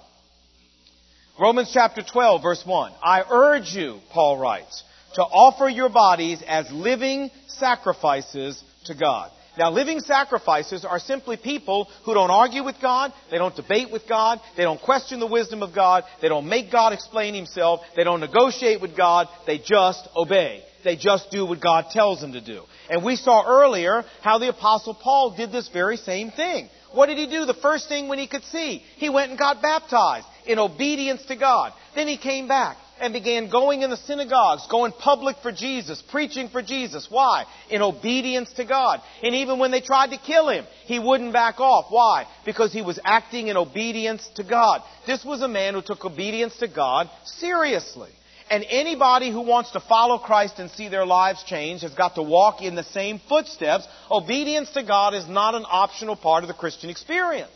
Romans 1.40 1.70
chapter 1.72 2.02
12, 2.02 2.42
verse 2.42 2.62
1. 2.64 2.92
I 3.02 3.22
urge 3.30 3.74
you, 3.74 4.00
Paul 4.10 4.38
writes, 4.38 4.82
to 5.14 5.22
offer 5.22 5.68
your 5.68 5.88
bodies 5.88 6.42
as 6.46 6.70
living 6.70 7.30
sacrifices 7.48 8.62
to 8.84 8.94
God. 8.94 9.30
Now, 9.58 9.70
living 9.70 10.00
sacrifices 10.00 10.84
are 10.84 10.98
simply 10.98 11.36
people 11.36 11.88
who 12.04 12.14
don't 12.14 12.30
argue 12.30 12.64
with 12.64 12.76
God, 12.80 13.12
they 13.30 13.36
don't 13.36 13.54
debate 13.54 13.92
with 13.92 14.08
God, 14.08 14.40
they 14.56 14.62
don't 14.62 14.80
question 14.80 15.20
the 15.20 15.26
wisdom 15.26 15.62
of 15.62 15.74
God, 15.74 16.04
they 16.22 16.28
don't 16.28 16.48
make 16.48 16.72
God 16.72 16.94
explain 16.94 17.34
Himself, 17.34 17.80
they 17.94 18.04
don't 18.04 18.20
negotiate 18.20 18.80
with 18.80 18.96
God, 18.96 19.28
they 19.46 19.58
just 19.58 20.08
obey. 20.16 20.62
They 20.84 20.96
just 20.96 21.30
do 21.30 21.46
what 21.46 21.60
God 21.60 21.86
tells 21.90 22.20
them 22.20 22.32
to 22.32 22.40
do. 22.40 22.62
And 22.92 23.02
we 23.02 23.16
saw 23.16 23.42
earlier 23.46 24.04
how 24.20 24.36
the 24.36 24.50
Apostle 24.50 24.92
Paul 24.92 25.34
did 25.34 25.50
this 25.50 25.66
very 25.68 25.96
same 25.96 26.30
thing. 26.30 26.68
What 26.92 27.06
did 27.06 27.16
he 27.16 27.26
do 27.26 27.46
the 27.46 27.54
first 27.54 27.88
thing 27.88 28.06
when 28.06 28.18
he 28.18 28.26
could 28.26 28.44
see? 28.44 28.84
He 28.96 29.08
went 29.08 29.30
and 29.30 29.38
got 29.38 29.62
baptized 29.62 30.26
in 30.46 30.58
obedience 30.58 31.24
to 31.28 31.36
God. 31.36 31.72
Then 31.94 32.06
he 32.06 32.18
came 32.18 32.48
back 32.48 32.76
and 33.00 33.14
began 33.14 33.48
going 33.48 33.80
in 33.80 33.88
the 33.88 33.96
synagogues, 33.96 34.66
going 34.70 34.92
public 34.92 35.36
for 35.38 35.52
Jesus, 35.52 36.02
preaching 36.02 36.50
for 36.50 36.60
Jesus. 36.60 37.06
Why? 37.08 37.46
In 37.70 37.80
obedience 37.80 38.52
to 38.56 38.66
God. 38.66 39.00
And 39.22 39.36
even 39.36 39.58
when 39.58 39.70
they 39.70 39.80
tried 39.80 40.10
to 40.10 40.18
kill 40.18 40.50
him, 40.50 40.66
he 40.84 40.98
wouldn't 40.98 41.32
back 41.32 41.60
off. 41.60 41.86
Why? 41.88 42.26
Because 42.44 42.74
he 42.74 42.82
was 42.82 43.00
acting 43.06 43.48
in 43.48 43.56
obedience 43.56 44.28
to 44.34 44.44
God. 44.44 44.82
This 45.06 45.24
was 45.24 45.40
a 45.40 45.48
man 45.48 45.72
who 45.72 45.80
took 45.80 46.04
obedience 46.04 46.58
to 46.58 46.68
God 46.68 47.08
seriously. 47.24 48.10
And 48.52 48.66
anybody 48.68 49.30
who 49.30 49.40
wants 49.40 49.70
to 49.70 49.80
follow 49.80 50.18
Christ 50.18 50.58
and 50.58 50.70
see 50.70 50.90
their 50.90 51.06
lives 51.06 51.42
change 51.42 51.80
has 51.80 51.94
got 51.94 52.16
to 52.16 52.22
walk 52.22 52.60
in 52.60 52.74
the 52.74 52.82
same 52.82 53.18
footsteps. 53.26 53.88
Obedience 54.10 54.70
to 54.72 54.82
God 54.82 55.14
is 55.14 55.26
not 55.26 55.54
an 55.54 55.64
optional 55.66 56.16
part 56.16 56.44
of 56.44 56.48
the 56.48 56.54
Christian 56.54 56.90
experience. 56.90 57.50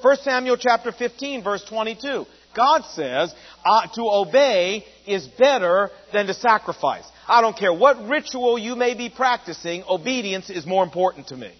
1 0.00 0.16
Samuel 0.16 0.56
chapter 0.56 0.90
15 0.90 1.44
verse 1.44 1.64
22. 1.68 2.26
God 2.56 2.82
says 2.86 3.32
uh, 3.64 3.86
to 3.94 4.02
obey 4.02 4.84
is 5.06 5.28
better 5.28 5.90
than 6.12 6.26
to 6.26 6.34
sacrifice. 6.34 7.04
I 7.28 7.40
don't 7.40 7.56
care 7.56 7.72
what 7.72 8.08
ritual 8.08 8.58
you 8.58 8.74
may 8.74 8.94
be 8.94 9.10
practicing, 9.10 9.84
obedience 9.88 10.50
is 10.50 10.66
more 10.66 10.82
important 10.82 11.28
to 11.28 11.36
me. 11.36 11.52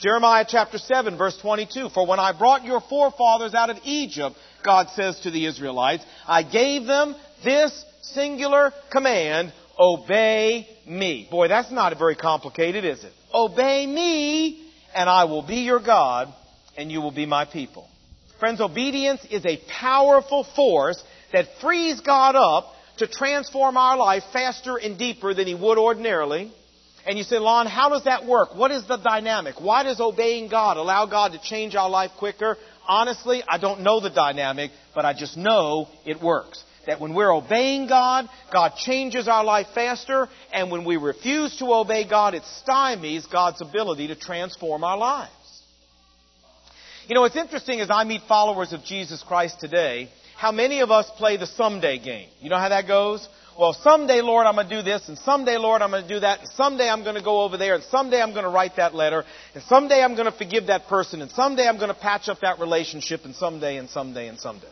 Jeremiah 0.00 0.46
chapter 0.48 0.78
7 0.78 1.18
verse 1.18 1.36
22, 1.42 1.90
For 1.90 2.06
when 2.06 2.18
I 2.18 2.32
brought 2.32 2.64
your 2.64 2.80
forefathers 2.80 3.52
out 3.52 3.68
of 3.68 3.76
Egypt, 3.84 4.36
God 4.64 4.88
says 4.94 5.20
to 5.20 5.30
the 5.30 5.44
Israelites, 5.44 6.04
I 6.26 6.42
gave 6.42 6.86
them 6.86 7.14
this 7.44 7.84
singular 8.02 8.72
command, 8.90 9.52
obey 9.78 10.66
me. 10.86 11.28
Boy, 11.30 11.48
that's 11.48 11.70
not 11.70 11.96
very 11.98 12.16
complicated, 12.16 12.84
is 12.84 13.04
it? 13.04 13.12
Obey 13.32 13.86
me, 13.86 14.70
and 14.94 15.08
I 15.08 15.24
will 15.24 15.46
be 15.46 15.56
your 15.56 15.80
God, 15.80 16.32
and 16.76 16.90
you 16.90 17.00
will 17.00 17.12
be 17.12 17.26
my 17.26 17.44
people. 17.44 17.88
Friends, 18.38 18.60
obedience 18.60 19.24
is 19.30 19.44
a 19.46 19.58
powerful 19.80 20.44
force 20.54 21.02
that 21.32 21.46
frees 21.60 22.00
God 22.00 22.36
up 22.36 22.72
to 22.98 23.06
transform 23.06 23.76
our 23.76 23.96
life 23.96 24.22
faster 24.32 24.76
and 24.76 24.98
deeper 24.98 25.34
than 25.34 25.46
He 25.46 25.54
would 25.54 25.78
ordinarily. 25.78 26.52
And 27.06 27.16
you 27.16 27.24
say, 27.24 27.38
Lon, 27.38 27.66
how 27.66 27.88
does 27.88 28.04
that 28.04 28.26
work? 28.26 28.56
What 28.56 28.72
is 28.72 28.86
the 28.86 28.96
dynamic? 28.96 29.60
Why 29.60 29.84
does 29.84 30.00
obeying 30.00 30.48
God 30.48 30.76
allow 30.76 31.06
God 31.06 31.32
to 31.32 31.40
change 31.40 31.76
our 31.76 31.88
life 31.88 32.10
quicker? 32.18 32.56
Honestly, 32.88 33.42
I 33.48 33.58
don't 33.58 33.82
know 33.82 34.00
the 34.00 34.10
dynamic, 34.10 34.70
but 34.94 35.04
I 35.04 35.12
just 35.12 35.36
know 35.36 35.88
it 36.04 36.20
works. 36.20 36.62
That 36.86 37.00
when 37.00 37.14
we're 37.14 37.32
obeying 37.32 37.88
God, 37.88 38.28
God 38.52 38.72
changes 38.76 39.28
our 39.28 39.44
life 39.44 39.66
faster, 39.74 40.28
and 40.52 40.70
when 40.70 40.84
we 40.84 40.96
refuse 40.96 41.56
to 41.58 41.72
obey 41.72 42.08
God, 42.08 42.34
it 42.34 42.42
stymies 42.66 43.30
God's 43.30 43.60
ability 43.60 44.08
to 44.08 44.16
transform 44.16 44.84
our 44.84 44.96
lives. 44.96 45.32
You 47.08 47.14
know, 47.14 47.20
what's 47.20 47.36
interesting 47.36 47.80
as 47.80 47.90
I 47.90 48.04
meet 48.04 48.22
followers 48.28 48.72
of 48.72 48.84
Jesus 48.84 49.22
Christ 49.22 49.60
today, 49.60 50.10
how 50.36 50.52
many 50.52 50.80
of 50.80 50.90
us 50.90 51.10
play 51.16 51.36
the 51.36 51.46
someday 51.46 51.98
game. 51.98 52.28
You 52.40 52.50
know 52.50 52.58
how 52.58 52.68
that 52.68 52.86
goes? 52.86 53.26
Well, 53.58 53.72
someday, 53.72 54.20
Lord, 54.20 54.46
I'm 54.46 54.54
going 54.54 54.68
to 54.68 54.76
do 54.76 54.82
this, 54.82 55.08
and 55.08 55.16
someday, 55.18 55.56
Lord, 55.56 55.80
I'm 55.80 55.90
going 55.90 56.02
to 56.02 56.08
do 56.08 56.20
that, 56.20 56.40
and 56.40 56.48
someday 56.50 56.90
I'm 56.90 57.04
going 57.04 57.14
to 57.14 57.22
go 57.22 57.42
over 57.42 57.56
there, 57.56 57.74
and 57.74 57.84
someday 57.84 58.20
I'm 58.20 58.32
going 58.32 58.44
to 58.44 58.50
write 58.50 58.76
that 58.76 58.94
letter, 58.94 59.24
and 59.54 59.62
someday 59.64 60.02
I'm 60.02 60.14
going 60.14 60.30
to 60.30 60.36
forgive 60.36 60.66
that 60.66 60.88
person, 60.88 61.22
and 61.22 61.30
someday 61.30 61.66
I'm 61.66 61.78
going 61.78 61.88
to 61.88 61.94
patch 61.98 62.28
up 62.28 62.40
that 62.40 62.58
relationship, 62.58 63.24
and 63.24 63.34
someday, 63.34 63.78
and 63.78 63.88
someday, 63.88 64.28
and 64.28 64.38
someday. 64.38 64.66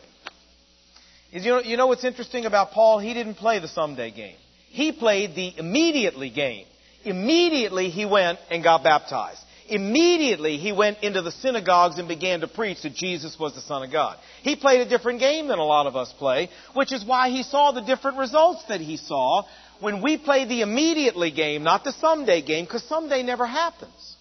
You 1.35 1.51
know, 1.51 1.59
you 1.59 1.75
know 1.75 1.87
what's 1.87 2.05
interesting 2.05 2.45
about 2.45 2.71
Paul? 2.71 2.99
He 2.99 3.13
didn't 3.13 3.35
play 3.35 3.59
the 3.59 3.67
someday 3.67 4.09
game. 4.09 4.37
He 4.69 4.93
played 4.93 5.35
the 5.35 5.53
immediately 5.57 6.29
game. 6.29 6.65
Immediately 7.03 7.89
he 7.89 8.05
went 8.05 8.39
and 8.49 8.63
got 8.63 8.83
baptized. 8.83 9.41
Immediately 9.67 10.57
he 10.57 10.71
went 10.71 10.99
into 11.01 11.21
the 11.21 11.31
synagogues 11.31 11.99
and 11.99 12.07
began 12.07 12.39
to 12.39 12.47
preach 12.47 12.83
that 12.83 12.93
Jesus 12.93 13.37
was 13.37 13.53
the 13.53 13.59
Son 13.59 13.83
of 13.83 13.91
God. 13.91 14.17
He 14.43 14.55
played 14.55 14.79
a 14.79 14.89
different 14.89 15.19
game 15.19 15.49
than 15.49 15.59
a 15.59 15.65
lot 15.65 15.87
of 15.87 15.97
us 15.97 16.13
play, 16.13 16.49
which 16.73 16.93
is 16.93 17.03
why 17.03 17.29
he 17.29 17.43
saw 17.43 17.71
the 17.71 17.81
different 17.81 18.17
results 18.17 18.63
that 18.69 18.79
he 18.79 18.95
saw 18.95 19.43
when 19.81 20.01
we 20.01 20.17
play 20.17 20.45
the 20.45 20.61
immediately 20.61 21.31
game, 21.31 21.63
not 21.63 21.83
the 21.83 21.91
someday 21.91 22.43
game, 22.43 22.63
because 22.63 22.83
someday 22.83 23.23
never 23.23 23.45
happens. 23.45 24.15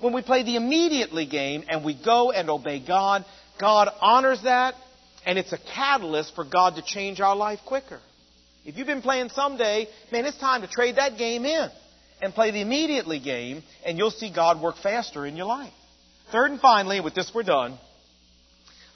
When 0.00 0.12
we 0.12 0.22
play 0.22 0.44
the 0.44 0.56
immediately 0.56 1.26
game 1.26 1.64
and 1.68 1.84
we 1.84 2.00
go 2.00 2.30
and 2.30 2.48
obey 2.48 2.78
God, 2.86 3.24
God 3.58 3.88
honors 4.00 4.42
that, 4.44 4.74
and 5.26 5.38
it's 5.38 5.52
a 5.52 5.58
catalyst 5.74 6.34
for 6.34 6.44
God 6.44 6.76
to 6.76 6.82
change 6.82 7.20
our 7.20 7.36
life 7.36 7.60
quicker. 7.66 8.00
If 8.64 8.76
you've 8.76 8.86
been 8.86 9.02
playing 9.02 9.30
someday, 9.30 9.88
man, 10.10 10.24
it's 10.24 10.38
time 10.38 10.62
to 10.62 10.68
trade 10.68 10.96
that 10.96 11.18
game 11.18 11.44
in 11.44 11.68
and 12.20 12.32
play 12.32 12.52
the 12.52 12.60
immediately 12.60 13.18
game, 13.18 13.62
and 13.84 13.98
you'll 13.98 14.10
see 14.10 14.32
God 14.32 14.60
work 14.62 14.76
faster 14.76 15.26
in 15.26 15.36
your 15.36 15.46
life. 15.46 15.72
Third 16.30 16.52
and 16.52 16.60
finally, 16.60 17.00
with 17.00 17.14
this 17.14 17.32
we're 17.34 17.42
done. 17.42 17.78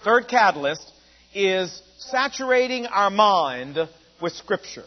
Third 0.05 0.29
catalyst 0.29 0.89
is 1.35 1.83
saturating 1.99 2.87
our 2.87 3.11
mind 3.11 3.77
with 4.23 4.33
Scripture. 4.35 4.85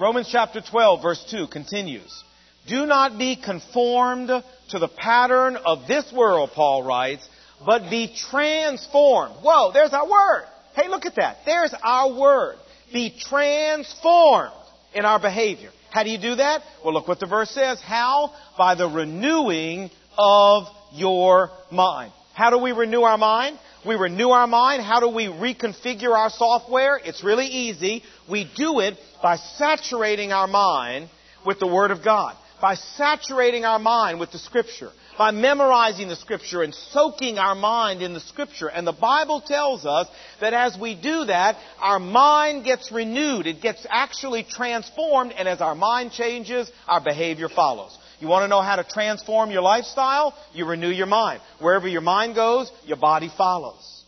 Romans 0.00 0.28
chapter 0.30 0.60
12, 0.60 1.02
verse 1.02 1.24
2 1.30 1.46
continues. 1.46 2.24
Do 2.66 2.84
not 2.84 3.18
be 3.18 3.36
conformed 3.36 4.28
to 4.28 4.78
the 4.78 4.88
pattern 4.88 5.56
of 5.56 5.86
this 5.86 6.12
world, 6.12 6.50
Paul 6.54 6.82
writes, 6.82 7.26
but 7.64 7.90
be 7.90 8.14
transformed. 8.30 9.36
Whoa, 9.42 9.72
there's 9.72 9.92
our 9.92 10.08
word. 10.08 10.44
Hey, 10.74 10.88
look 10.88 11.06
at 11.06 11.16
that. 11.16 11.38
There's 11.46 11.74
our 11.82 12.18
word. 12.18 12.56
Be 12.92 13.14
transformed 13.18 14.52
in 14.94 15.04
our 15.04 15.20
behavior. 15.20 15.70
How 15.90 16.02
do 16.02 16.10
you 16.10 16.18
do 16.18 16.34
that? 16.36 16.62
Well, 16.84 16.92
look 16.92 17.08
what 17.08 17.20
the 17.20 17.26
verse 17.26 17.50
says. 17.50 17.80
How? 17.80 18.32
By 18.58 18.74
the 18.74 18.88
renewing 18.88 19.90
of 20.18 20.64
your 20.92 21.50
mind. 21.70 22.12
How 22.34 22.50
do 22.50 22.58
we 22.58 22.72
renew 22.72 23.00
our 23.02 23.16
mind? 23.16 23.58
We 23.86 23.94
renew 23.94 24.28
our 24.28 24.46
mind. 24.46 24.82
How 24.82 25.00
do 25.00 25.08
we 25.08 25.26
reconfigure 25.26 26.14
our 26.14 26.28
software? 26.30 27.00
It's 27.02 27.24
really 27.24 27.46
easy. 27.46 28.02
We 28.28 28.50
do 28.56 28.80
it 28.80 28.94
by 29.22 29.36
saturating 29.36 30.32
our 30.32 30.46
mind 30.46 31.08
with 31.46 31.60
the 31.60 31.66
Word 31.66 31.90
of 31.90 32.04
God, 32.04 32.36
by 32.60 32.74
saturating 32.74 33.64
our 33.64 33.78
mind 33.78 34.20
with 34.20 34.32
the 34.32 34.38
Scripture, 34.38 34.90
by 35.18 35.30
memorizing 35.30 36.08
the 36.08 36.16
Scripture 36.16 36.62
and 36.62 36.74
soaking 36.74 37.38
our 37.38 37.54
mind 37.54 38.02
in 38.02 38.14
the 38.14 38.20
Scripture. 38.20 38.68
And 38.68 38.86
the 38.86 38.92
Bible 38.92 39.40
tells 39.40 39.86
us 39.86 40.08
that 40.40 40.52
as 40.52 40.78
we 40.78 40.94
do 40.94 41.24
that, 41.24 41.56
our 41.78 41.98
mind 41.98 42.64
gets 42.64 42.92
renewed. 42.92 43.46
It 43.46 43.62
gets 43.62 43.86
actually 43.88 44.44
transformed, 44.44 45.32
and 45.32 45.48
as 45.48 45.60
our 45.60 45.74
mind 45.74 46.12
changes, 46.12 46.70
our 46.86 47.00
behavior 47.00 47.48
follows. 47.48 47.96
You 48.20 48.28
want 48.28 48.44
to 48.44 48.48
know 48.48 48.62
how 48.62 48.76
to 48.76 48.84
transform 48.84 49.50
your 49.50 49.62
lifestyle? 49.62 50.34
You 50.54 50.66
renew 50.66 50.90
your 50.90 51.06
mind. 51.06 51.40
Wherever 51.60 51.86
your 51.86 52.00
mind 52.00 52.34
goes, 52.34 52.70
your 52.84 52.96
body 52.96 53.30
follows. 53.36 54.04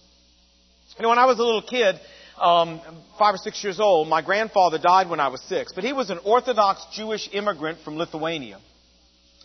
You 0.97 1.03
know, 1.03 1.11
when 1.11 1.19
I 1.19 1.27
was 1.27 1.39
a 1.39 1.45
little 1.45 1.63
kid, 1.63 2.01
um, 2.41 2.81
five 3.19 3.35
or 3.35 3.39
six 3.39 3.63
years 3.63 3.81
old, 3.81 4.09
my 4.09 4.23
grandfather 4.23 4.79
died 4.79 5.09
when 5.11 5.21
I 5.21 5.29
was 5.29 5.43
six, 5.43 5.73
but 5.73 5.85
he 5.85 5.93
was 5.93 6.11
an 6.11 6.19
Orthodox 6.25 6.85
Jewish 6.93 7.29
immigrant 7.33 7.79
from 7.85 7.97
Lithuania. 7.97 8.59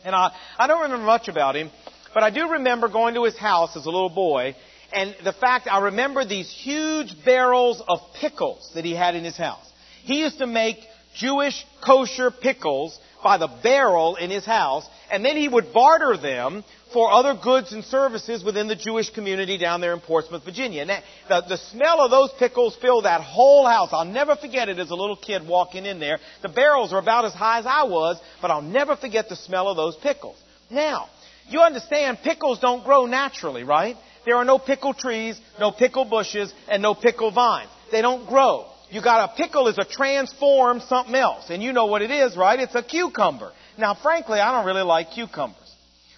And 0.03 0.15
I, 0.15 0.31
I 0.57 0.67
don't 0.67 0.81
remember 0.81 1.05
much 1.05 1.27
about 1.27 1.55
him, 1.55 1.71
but 2.13 2.23
I 2.23 2.29
do 2.29 2.51
remember 2.51 2.87
going 2.87 3.15
to 3.15 3.23
his 3.23 3.37
house 3.37 3.75
as 3.75 3.85
a 3.85 3.89
little 3.89 4.09
boy, 4.09 4.55
and 4.91 5.15
the 5.23 5.33
fact 5.33 5.67
I 5.71 5.79
remember 5.79 6.25
these 6.25 6.51
huge 6.51 7.15
barrels 7.25 7.81
of 7.87 7.99
pickles 8.19 8.71
that 8.75 8.85
he 8.85 8.93
had 8.93 9.15
in 9.15 9.23
his 9.23 9.37
house. 9.37 9.65
He 10.03 10.19
used 10.19 10.39
to 10.39 10.47
make 10.47 10.77
Jewish 11.15 11.65
kosher 11.85 12.31
pickles 12.31 12.99
by 13.23 13.37
the 13.37 13.47
barrel 13.47 14.15
in 14.17 14.29
his 14.29 14.45
house, 14.45 14.85
and 15.09 15.23
then 15.23 15.37
he 15.37 15.47
would 15.47 15.73
barter 15.73 16.17
them 16.17 16.63
for 16.93 17.11
other 17.11 17.33
goods 17.33 17.73
and 17.73 17.83
services 17.83 18.43
within 18.43 18.67
the 18.67 18.75
Jewish 18.75 19.09
community 19.09 19.57
down 19.57 19.81
there 19.81 19.93
in 19.93 19.99
Portsmouth, 19.99 20.45
Virginia. 20.45 20.81
And 20.81 20.89
that, 20.89 21.03
the, 21.27 21.41
the 21.49 21.57
smell 21.57 22.01
of 22.01 22.11
those 22.11 22.31
pickles 22.39 22.75
filled 22.75 23.05
that 23.05 23.21
whole 23.21 23.65
house. 23.65 23.89
I'll 23.91 24.05
never 24.05 24.35
forget 24.35 24.69
it 24.69 24.79
as 24.79 24.91
a 24.91 24.95
little 24.95 25.17
kid 25.17 25.47
walking 25.47 25.85
in 25.85 25.99
there. 25.99 26.19
The 26.41 26.49
barrels 26.49 26.91
were 26.93 26.99
about 26.99 27.25
as 27.25 27.33
high 27.33 27.59
as 27.59 27.65
I 27.65 27.83
was, 27.83 28.21
but 28.41 28.51
I'll 28.51 28.61
never 28.61 28.95
forget 28.95 29.27
the 29.27 29.35
smell 29.35 29.67
of 29.67 29.75
those 29.75 29.95
pickles. 29.97 30.37
Now, 30.69 31.09
you 31.49 31.59
understand 31.61 32.19
pickles 32.23 32.59
don't 32.59 32.85
grow 32.85 33.05
naturally, 33.05 33.63
right? 33.63 33.97
There 34.25 34.35
are 34.35 34.45
no 34.45 34.57
pickle 34.59 34.93
trees, 34.93 35.39
no 35.59 35.71
pickle 35.71 36.05
bushes, 36.05 36.53
and 36.69 36.81
no 36.81 36.93
pickle 36.93 37.31
vines. 37.31 37.69
They 37.91 38.01
don't 38.01 38.27
grow. 38.27 38.67
You 38.89 39.01
got 39.01 39.31
a 39.31 39.35
pickle 39.35 39.67
is 39.67 39.77
a 39.77 39.85
transformed 39.85 40.83
something 40.83 41.15
else. 41.15 41.49
And 41.49 41.63
you 41.63 41.73
know 41.73 41.87
what 41.87 42.01
it 42.01 42.11
is, 42.11 42.37
right? 42.37 42.59
It's 42.59 42.75
a 42.75 42.83
cucumber. 42.83 43.51
Now, 43.77 43.95
frankly, 43.95 44.39
I 44.39 44.51
don't 44.51 44.65
really 44.65 44.83
like 44.83 45.11
cucumbers. 45.11 45.62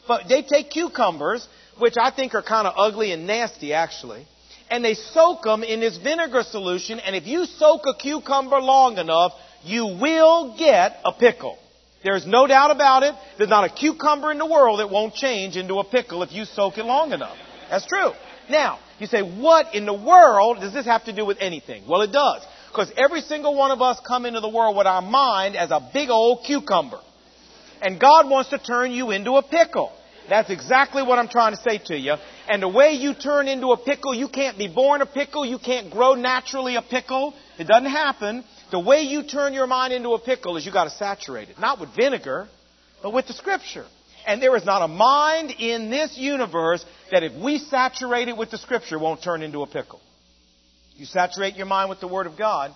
But 0.07 0.27
they 0.29 0.41
take 0.41 0.69
cucumbers, 0.71 1.47
which 1.79 1.95
I 1.99 2.11
think 2.11 2.35
are 2.35 2.43
kind 2.43 2.67
of 2.67 2.73
ugly 2.77 3.11
and 3.11 3.27
nasty 3.27 3.73
actually, 3.73 4.25
and 4.69 4.83
they 4.83 4.93
soak 4.93 5.43
them 5.43 5.63
in 5.63 5.79
this 5.79 5.97
vinegar 5.97 6.43
solution, 6.43 6.99
and 6.99 7.15
if 7.15 7.27
you 7.27 7.45
soak 7.45 7.81
a 7.85 7.93
cucumber 7.95 8.59
long 8.59 8.97
enough, 8.97 9.33
you 9.63 9.85
will 9.85 10.55
get 10.57 10.99
a 11.03 11.11
pickle. 11.11 11.57
There's 12.03 12.25
no 12.27 12.45
doubt 12.45 12.69
about 12.69 13.03
it. 13.03 13.15
There's 13.37 13.49
not 13.49 13.63
a 13.63 13.73
cucumber 13.73 14.31
in 14.31 14.37
the 14.37 14.45
world 14.45 14.79
that 14.79 14.91
won't 14.91 15.15
change 15.15 15.57
into 15.57 15.79
a 15.79 15.83
pickle 15.83 16.21
if 16.21 16.31
you 16.31 16.45
soak 16.45 16.77
it 16.77 16.85
long 16.85 17.13
enough. 17.13 17.35
That's 17.69 17.87
true. 17.87 18.11
Now, 18.47 18.79
you 18.99 19.07
say, 19.07 19.21
what 19.21 19.73
in 19.73 19.85
the 19.87 19.93
world 19.93 20.59
does 20.61 20.71
this 20.71 20.85
have 20.85 21.05
to 21.05 21.13
do 21.13 21.25
with 21.25 21.37
anything? 21.39 21.87
Well, 21.87 22.01
it 22.01 22.11
does. 22.11 22.43
Because 22.71 22.91
every 22.95 23.21
single 23.21 23.55
one 23.55 23.71
of 23.71 23.81
us 23.81 23.99
come 24.05 24.25
into 24.25 24.39
the 24.39 24.49
world 24.49 24.77
with 24.77 24.85
our 24.85 25.01
mind 25.01 25.55
as 25.55 25.71
a 25.71 25.89
big 25.93 26.09
old 26.09 26.45
cucumber. 26.45 26.99
And 27.85 27.99
God 27.99 28.27
wants 28.27 28.49
to 28.49 28.57
turn 28.57 28.91
you 28.91 29.11
into 29.11 29.33
a 29.33 29.43
pickle. 29.43 29.91
That's 30.27 30.49
exactly 30.49 31.03
what 31.03 31.19
I'm 31.19 31.27
trying 31.27 31.55
to 31.55 31.61
say 31.61 31.77
to 31.85 31.95
you. 31.95 32.15
And 32.49 32.59
the 32.59 32.67
way 32.67 32.93
you 32.93 33.13
turn 33.13 33.47
into 33.47 33.73
a 33.73 33.77
pickle, 33.77 34.15
you 34.15 34.27
can't 34.27 34.57
be 34.57 34.67
born 34.67 35.03
a 35.03 35.05
pickle. 35.05 35.45
You 35.45 35.59
can't 35.59 35.91
grow 35.91 36.15
naturally 36.15 36.77
a 36.77 36.81
pickle. 36.81 37.35
It 37.59 37.67
doesn't 37.67 37.91
happen. 37.91 38.43
The 38.71 38.79
way 38.79 39.03
you 39.03 39.21
turn 39.21 39.53
your 39.53 39.67
mind 39.67 39.93
into 39.93 40.09
a 40.13 40.19
pickle 40.19 40.57
is 40.57 40.65
you 40.65 40.71
got 40.71 40.85
to 40.85 40.89
saturate 40.89 41.49
it. 41.49 41.59
Not 41.59 41.79
with 41.79 41.95
vinegar, 41.95 42.47
but 43.03 43.13
with 43.13 43.27
the 43.27 43.33
scripture. 43.33 43.85
And 44.25 44.41
there 44.41 44.55
is 44.55 44.65
not 44.65 44.81
a 44.81 44.87
mind 44.87 45.51
in 45.51 45.91
this 45.91 46.17
universe 46.17 46.83
that 47.11 47.21
if 47.21 47.33
we 47.39 47.59
saturate 47.59 48.29
it 48.29 48.35
with 48.35 48.49
the 48.49 48.57
scripture 48.57 48.97
won't 48.97 49.21
turn 49.21 49.43
into 49.43 49.61
a 49.61 49.67
pickle. 49.67 50.01
You 50.95 51.05
saturate 51.05 51.55
your 51.55 51.67
mind 51.67 51.91
with 51.91 51.99
the 51.99 52.07
Word 52.07 52.25
of 52.25 52.35
God, 52.35 52.71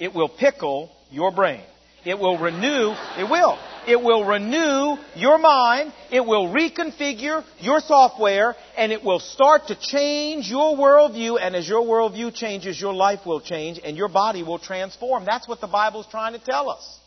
it 0.00 0.14
will 0.14 0.30
pickle 0.30 0.90
your 1.10 1.32
brain. 1.32 1.60
It 2.04 2.18
will 2.18 2.38
renew, 2.38 2.94
it 3.18 3.28
will. 3.28 3.58
It 3.86 4.00
will 4.00 4.24
renew 4.24 4.96
your 5.16 5.38
mind, 5.38 5.92
it 6.10 6.24
will 6.24 6.48
reconfigure 6.48 7.42
your 7.58 7.80
software, 7.80 8.54
and 8.76 8.92
it 8.92 9.02
will 9.02 9.18
start 9.18 9.68
to 9.68 9.74
change 9.74 10.48
your 10.48 10.76
worldview, 10.76 11.38
and 11.40 11.56
as 11.56 11.68
your 11.68 11.82
worldview 11.82 12.34
changes, 12.34 12.80
your 12.80 12.92
life 12.92 13.20
will 13.24 13.40
change, 13.40 13.80
and 13.82 13.96
your 13.96 14.08
body 14.08 14.42
will 14.42 14.58
transform. 14.58 15.24
That's 15.24 15.48
what 15.48 15.60
the 15.60 15.66
Bible 15.66 16.02
is 16.02 16.06
trying 16.10 16.34
to 16.34 16.38
tell 16.38 16.70
us. 16.70 16.98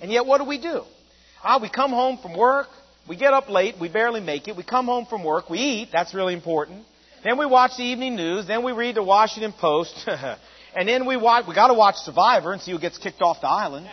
And 0.00 0.10
yet, 0.10 0.26
what 0.26 0.38
do 0.38 0.44
we 0.44 0.60
do? 0.60 0.82
Ah, 1.44 1.58
we 1.60 1.68
come 1.68 1.90
home 1.90 2.18
from 2.18 2.36
work, 2.36 2.68
we 3.08 3.16
get 3.16 3.34
up 3.34 3.48
late, 3.48 3.76
we 3.80 3.88
barely 3.88 4.20
make 4.20 4.48
it, 4.48 4.56
we 4.56 4.62
come 4.62 4.86
home 4.86 5.06
from 5.06 5.22
work, 5.22 5.50
we 5.50 5.58
eat, 5.58 5.88
that's 5.92 6.14
really 6.14 6.34
important. 6.34 6.84
Then 7.26 7.38
we 7.38 7.46
watch 7.46 7.72
the 7.76 7.82
evening 7.82 8.14
news. 8.14 8.46
Then 8.46 8.62
we 8.62 8.70
read 8.70 8.94
the 8.94 9.02
Washington 9.02 9.52
Post. 9.52 10.08
and 10.76 10.86
then 10.86 11.06
we 11.06 11.16
watch, 11.16 11.46
we 11.48 11.54
gotta 11.54 11.72
watch 11.72 11.96
Survivor 11.96 12.52
and 12.52 12.60
see 12.60 12.70
who 12.70 12.78
gets 12.78 12.98
kicked 12.98 13.22
off 13.22 13.40
the 13.40 13.48
island. 13.48 13.88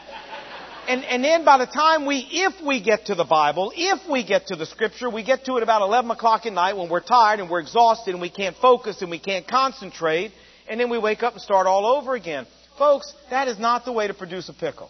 And, 0.86 1.06
and 1.06 1.24
then 1.24 1.46
by 1.46 1.58
the 1.58 1.65
time 1.65 2.06
we, 2.06 2.28
if 2.30 2.62
we 2.62 2.84
get 2.84 3.06
to 3.06 3.15
the 3.15 3.24
Bible, 3.24 3.72
if 3.74 4.02
we 4.12 4.26
get 4.26 4.48
to 4.48 4.58
the 4.58 4.65
Scripture, 4.65 5.10
we 5.10 5.24
get 5.24 5.46
to 5.46 5.56
it 5.56 5.63
about 5.63 5.82
11 5.82 6.12
o'clock 6.12 6.46
at 6.46 6.52
night 6.52 6.76
when 6.76 6.89
we're 6.89 7.00
tired 7.00 7.39
and 7.39 7.50
we're 7.50 7.62
exhausted 7.62 8.12
and 8.12 8.19
we 8.22 8.30
can't 8.30 8.58
focus 8.58 9.02
and 9.02 9.10
we 9.10 9.17
can't 9.17 9.48
concentrate. 9.48 10.34
And 10.67 10.78
then 10.78 10.89
we 10.89 10.98
wake 10.98 11.24
up 11.24 11.32
and 11.34 11.41
start 11.41 11.67
all 11.67 11.86
over 11.86 12.15
again. 12.15 12.46
Folks, 12.78 13.13
that 13.30 13.48
is 13.48 13.58
not 13.58 13.86
the 13.86 13.93
way 13.93 14.08
to 14.08 14.13
produce 14.13 14.50
a 14.50 14.54
pickle. 14.54 14.89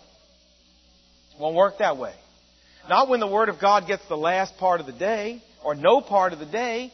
It 1.36 1.39
won't 1.39 1.56
work 1.56 1.77
that 1.77 1.97
way. 1.97 2.15
Not 2.89 3.08
when 3.08 3.19
the 3.19 3.27
Word 3.27 3.49
of 3.49 3.60
God 3.62 3.86
gets 3.86 4.03
the 4.08 4.17
last 4.17 4.58
part 4.58 4.79
of 4.79 4.88
the 4.88 4.93
day 4.93 5.43
or 5.63 5.75
no 5.75 6.01
part 6.01 6.34
of 6.34 6.39
the 6.39 6.47
day. 6.47 6.91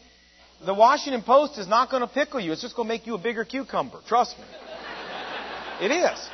The 0.66 0.74
Washington 0.74 1.24
Post 1.24 1.58
is 1.58 1.70
not 1.70 1.90
going 1.90 2.02
to 2.02 2.08
pickle 2.08 2.42
you. 2.42 2.52
It's 2.52 2.62
just 2.62 2.76
going 2.76 2.86
to 2.86 2.94
make 2.94 3.08
you 3.08 3.16
a 3.16 3.18
bigger 3.18 3.46
cucumber. 3.46 4.00
Trust 4.06 4.38
me. 4.38 4.44
It 5.82 5.92
is. 5.92 6.30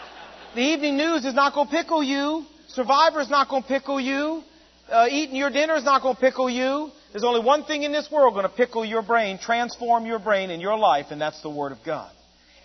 The 0.55 0.62
evening 0.62 0.97
news 0.97 1.23
is 1.23 1.36
not 1.36 1.53
going 1.53 1.67
to 1.67 1.71
pickle 1.71 2.01
you. 2.01 2.45
Survivor 2.69 3.21
is 3.21 3.29
not 3.29 3.47
going 3.47 3.62
to 3.62 3.67
pickle 3.67 4.01
you. 4.01 4.41
Uh, 4.89 5.05
eating 5.10 5.36
your 5.36 5.51
dinner 5.51 5.75
is 5.75 5.84
not 5.84 6.01
going 6.01 6.15
to 6.15 6.21
pickle 6.21 6.49
you. 6.49 6.89
There's 7.12 7.23
only 7.23 7.41
one 7.41 7.63
thing 7.63 7.84
in 7.84 7.91
this 7.91 8.10
world 8.12 8.34
going 8.34 8.49
to 8.49 8.55
pickle 8.55 8.84
your 8.84 9.03
brain, 9.03 9.38
transform 9.38 10.08
your 10.08 10.17
brain 10.17 10.49
in 10.49 10.60
your 10.60 10.77
life, 10.77 11.08
and 11.12 11.21
that's 11.21 11.41
the 11.41 11.49
Word 11.49 11.71
of 11.71 11.77
God. 11.86 12.12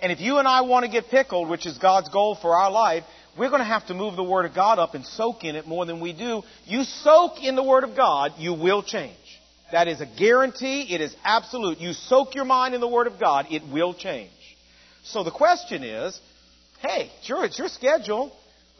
And 0.00 0.10
if 0.10 0.20
you 0.20 0.38
and 0.38 0.48
I 0.48 0.62
want 0.62 0.86
to 0.86 0.90
get 0.90 1.08
pickled, 1.08 1.50
which 1.50 1.66
is 1.66 1.76
God's 1.76 2.08
goal 2.08 2.34
for 2.40 2.56
our 2.56 2.70
life, 2.70 3.04
we're 3.36 3.50
going 3.50 3.60
to 3.60 3.66
have 3.66 3.86
to 3.88 3.94
move 3.94 4.16
the 4.16 4.24
Word 4.24 4.46
of 4.46 4.54
God 4.54 4.78
up 4.78 4.94
and 4.94 5.04
soak 5.04 5.44
in 5.44 5.56
it 5.56 5.66
more 5.66 5.84
than 5.84 6.00
we 6.00 6.14
do. 6.14 6.42
You 6.64 6.84
soak 6.84 7.44
in 7.44 7.56
the 7.56 7.62
Word 7.62 7.84
of 7.84 7.94
God, 7.94 8.32
you 8.38 8.54
will 8.54 8.82
change. 8.82 9.16
That 9.70 9.86
is 9.86 10.00
a 10.00 10.06
guarantee. 10.06 10.94
It 10.94 11.02
is 11.02 11.14
absolute. 11.24 11.78
You 11.78 11.92
soak 11.92 12.34
your 12.34 12.46
mind 12.46 12.74
in 12.74 12.80
the 12.80 12.88
Word 12.88 13.06
of 13.06 13.20
God, 13.20 13.48
it 13.50 13.62
will 13.70 13.92
change. 13.92 14.30
So 15.02 15.22
the 15.22 15.30
question 15.30 15.84
is, 15.84 16.18
hey, 16.80 17.10
sure, 17.22 17.44
it's 17.44 17.58
your 17.58 17.68
schedule, 17.68 18.32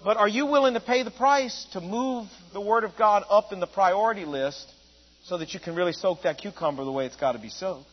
but 0.04 0.16
are 0.16 0.28
you 0.28 0.46
willing 0.46 0.74
to 0.74 0.80
pay 0.80 1.02
the 1.02 1.10
price 1.10 1.66
to 1.72 1.80
move 1.80 2.26
the 2.52 2.60
Word 2.60 2.84
of 2.84 2.96
God 2.96 3.24
up 3.28 3.52
in 3.52 3.60
the 3.60 3.66
priority 3.66 4.24
list 4.24 4.66
so 5.24 5.38
that 5.38 5.52
you 5.52 5.60
can 5.60 5.74
really 5.74 5.92
soak 5.92 6.22
that 6.22 6.38
cucumber 6.38 6.84
the 6.84 6.92
way 6.92 7.06
it's 7.06 7.16
got 7.16 7.32
to 7.32 7.38
be 7.38 7.50
soaked? 7.50 7.86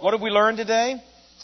What 0.00 0.12
have 0.12 0.20
we 0.20 0.30
learned 0.30 0.58
today? 0.58 1.02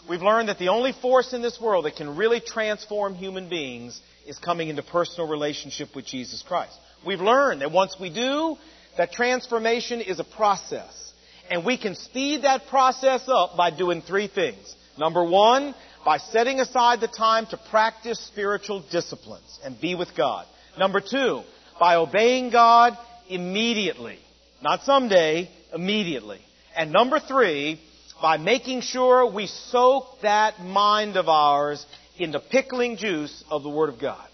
We've 0.09 0.23
learned 0.23 0.49
that 0.49 0.59
the 0.59 0.69
only 0.69 0.93
force 0.93 1.33
in 1.33 1.43
this 1.43 1.61
world 1.61 1.85
that 1.85 1.97
can 1.97 2.17
really 2.17 2.41
transform 2.41 3.15
human 3.15 3.49
beings 3.49 4.01
is 4.27 4.39
coming 4.39 4.69
into 4.69 4.83
personal 4.83 5.29
relationship 5.29 5.95
with 5.95 6.07
Jesus 6.07 6.43
Christ. 6.43 6.77
We've 7.07 7.21
learned 7.21 7.63
that 7.63 7.73
once 7.73 7.97
we 7.99 8.13
do, 8.13 8.57
that 8.97 9.13
transformation 9.13 10.01
is 10.01 10.21
a 10.21 10.25
process. 10.25 11.13
And 11.51 11.65
we 11.65 11.77
can 11.77 11.95
speed 11.95 12.43
that 12.43 12.67
process 12.69 13.23
up 13.27 13.57
by 13.57 13.71
doing 13.71 14.03
three 14.03 14.29
things. 14.29 14.75
Number 14.99 15.25
one, 15.25 15.75
by 16.05 16.19
setting 16.19 16.61
aside 16.61 17.01
the 17.01 17.09
time 17.09 17.47
to 17.47 17.57
practice 17.71 18.19
spiritual 18.27 18.85
disciplines 18.91 19.61
and 19.65 19.81
be 19.81 19.95
with 19.95 20.17
God. 20.17 20.47
Number 20.79 21.01
two, 21.01 21.43
by 21.79 21.97
obeying 21.97 22.51
God 22.51 22.97
immediately. 23.29 24.19
Not 24.63 24.83
someday, 24.83 25.51
immediately. 25.73 26.41
And 26.77 26.93
number 26.93 27.21
three, 27.21 27.81
by 28.21 28.37
making 28.37 28.83
sure 28.83 29.31
we 29.31 29.47
soak 29.47 30.05
that 30.23 30.61
mind 30.61 31.17
of 31.17 31.29
ours 31.29 31.85
in 32.19 32.31
the 32.31 32.41
pickling 32.41 32.97
juice 32.97 33.45
of 33.51 33.63
the 33.63 33.69
Word 33.69 33.89
of 33.89 34.01
God. 34.01 34.29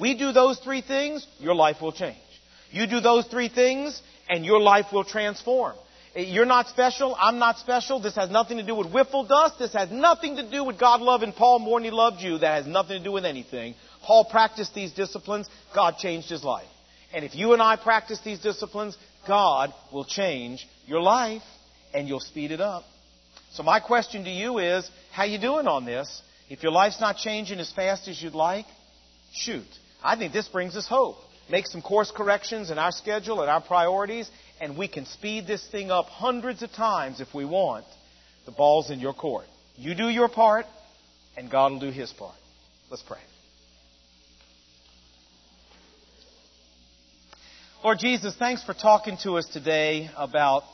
We 0.00 0.16
do 0.16 0.32
those 0.32 0.58
three 0.60 0.80
things, 0.80 1.26
your 1.38 1.54
life 1.54 1.76
will 1.82 1.92
change. 1.92 2.16
You 2.70 2.86
do 2.86 3.00
those 3.00 3.26
three 3.26 3.48
things, 3.48 4.00
and 4.28 4.44
your 4.44 4.60
life 4.60 4.86
will 4.92 5.04
transform. 5.04 5.74
You're 6.18 6.46
not 6.46 6.66
special. 6.66 7.16
I'm 7.16 7.38
not 7.38 7.58
special. 7.58 8.00
This 8.00 8.16
has 8.16 8.28
nothing 8.28 8.56
to 8.56 8.64
do 8.64 8.74
with 8.74 8.90
whiffle 8.90 9.24
dust. 9.24 9.60
This 9.60 9.72
has 9.74 9.88
nothing 9.92 10.34
to 10.34 10.50
do 10.50 10.64
with 10.64 10.76
God 10.76 11.00
loving 11.00 11.32
Paul 11.32 11.60
more 11.60 11.78
than 11.78 11.84
he 11.84 11.90
loved 11.92 12.20
you. 12.20 12.38
That 12.38 12.56
has 12.56 12.66
nothing 12.66 12.98
to 12.98 13.04
do 13.04 13.12
with 13.12 13.24
anything. 13.24 13.76
Paul 14.02 14.24
practiced 14.24 14.74
these 14.74 14.92
disciplines. 14.92 15.48
God 15.72 15.96
changed 15.98 16.28
his 16.28 16.42
life. 16.42 16.66
And 17.14 17.24
if 17.24 17.36
you 17.36 17.52
and 17.52 17.62
I 17.62 17.76
practice 17.76 18.18
these 18.24 18.40
disciplines, 18.40 18.98
God 19.28 19.72
will 19.92 20.04
change 20.04 20.66
your 20.86 21.00
life 21.00 21.42
and 21.94 22.08
you'll 22.08 22.18
speed 22.18 22.50
it 22.50 22.60
up. 22.60 22.82
So 23.52 23.62
my 23.62 23.78
question 23.78 24.24
to 24.24 24.30
you 24.30 24.58
is, 24.58 24.90
how 25.12 25.22
you 25.22 25.38
doing 25.38 25.68
on 25.68 25.84
this? 25.84 26.22
If 26.50 26.64
your 26.64 26.72
life's 26.72 27.00
not 27.00 27.18
changing 27.18 27.60
as 27.60 27.70
fast 27.72 28.08
as 28.08 28.20
you'd 28.20 28.34
like, 28.34 28.66
shoot. 29.32 29.66
I 30.02 30.16
think 30.16 30.32
this 30.32 30.48
brings 30.48 30.76
us 30.76 30.88
hope. 30.88 31.16
Make 31.50 31.66
some 31.66 31.80
course 31.80 32.10
corrections 32.10 32.70
in 32.70 32.78
our 32.78 32.92
schedule 32.92 33.40
and 33.40 33.50
our 33.50 33.62
priorities, 33.62 34.30
and 34.60 34.76
we 34.76 34.88
can 34.88 35.06
speed 35.06 35.46
this 35.46 35.66
thing 35.70 35.90
up 35.90 36.06
hundreds 36.06 36.62
of 36.62 36.72
times 36.72 37.20
if 37.20 37.34
we 37.34 37.44
want. 37.44 37.84
The 38.46 38.52
ball's 38.52 38.90
in 38.90 39.00
your 39.00 39.14
court. 39.14 39.46
You 39.76 39.94
do 39.94 40.08
your 40.08 40.28
part, 40.28 40.66
and 41.36 41.50
God 41.50 41.72
will 41.72 41.80
do 41.80 41.90
His 41.90 42.12
part. 42.12 42.34
Let's 42.90 43.02
pray. 43.02 43.18
Lord 47.84 47.98
Jesus, 48.00 48.34
thanks 48.36 48.64
for 48.64 48.74
talking 48.74 49.18
to 49.22 49.38
us 49.38 49.46
today 49.52 50.10
about 50.16 50.64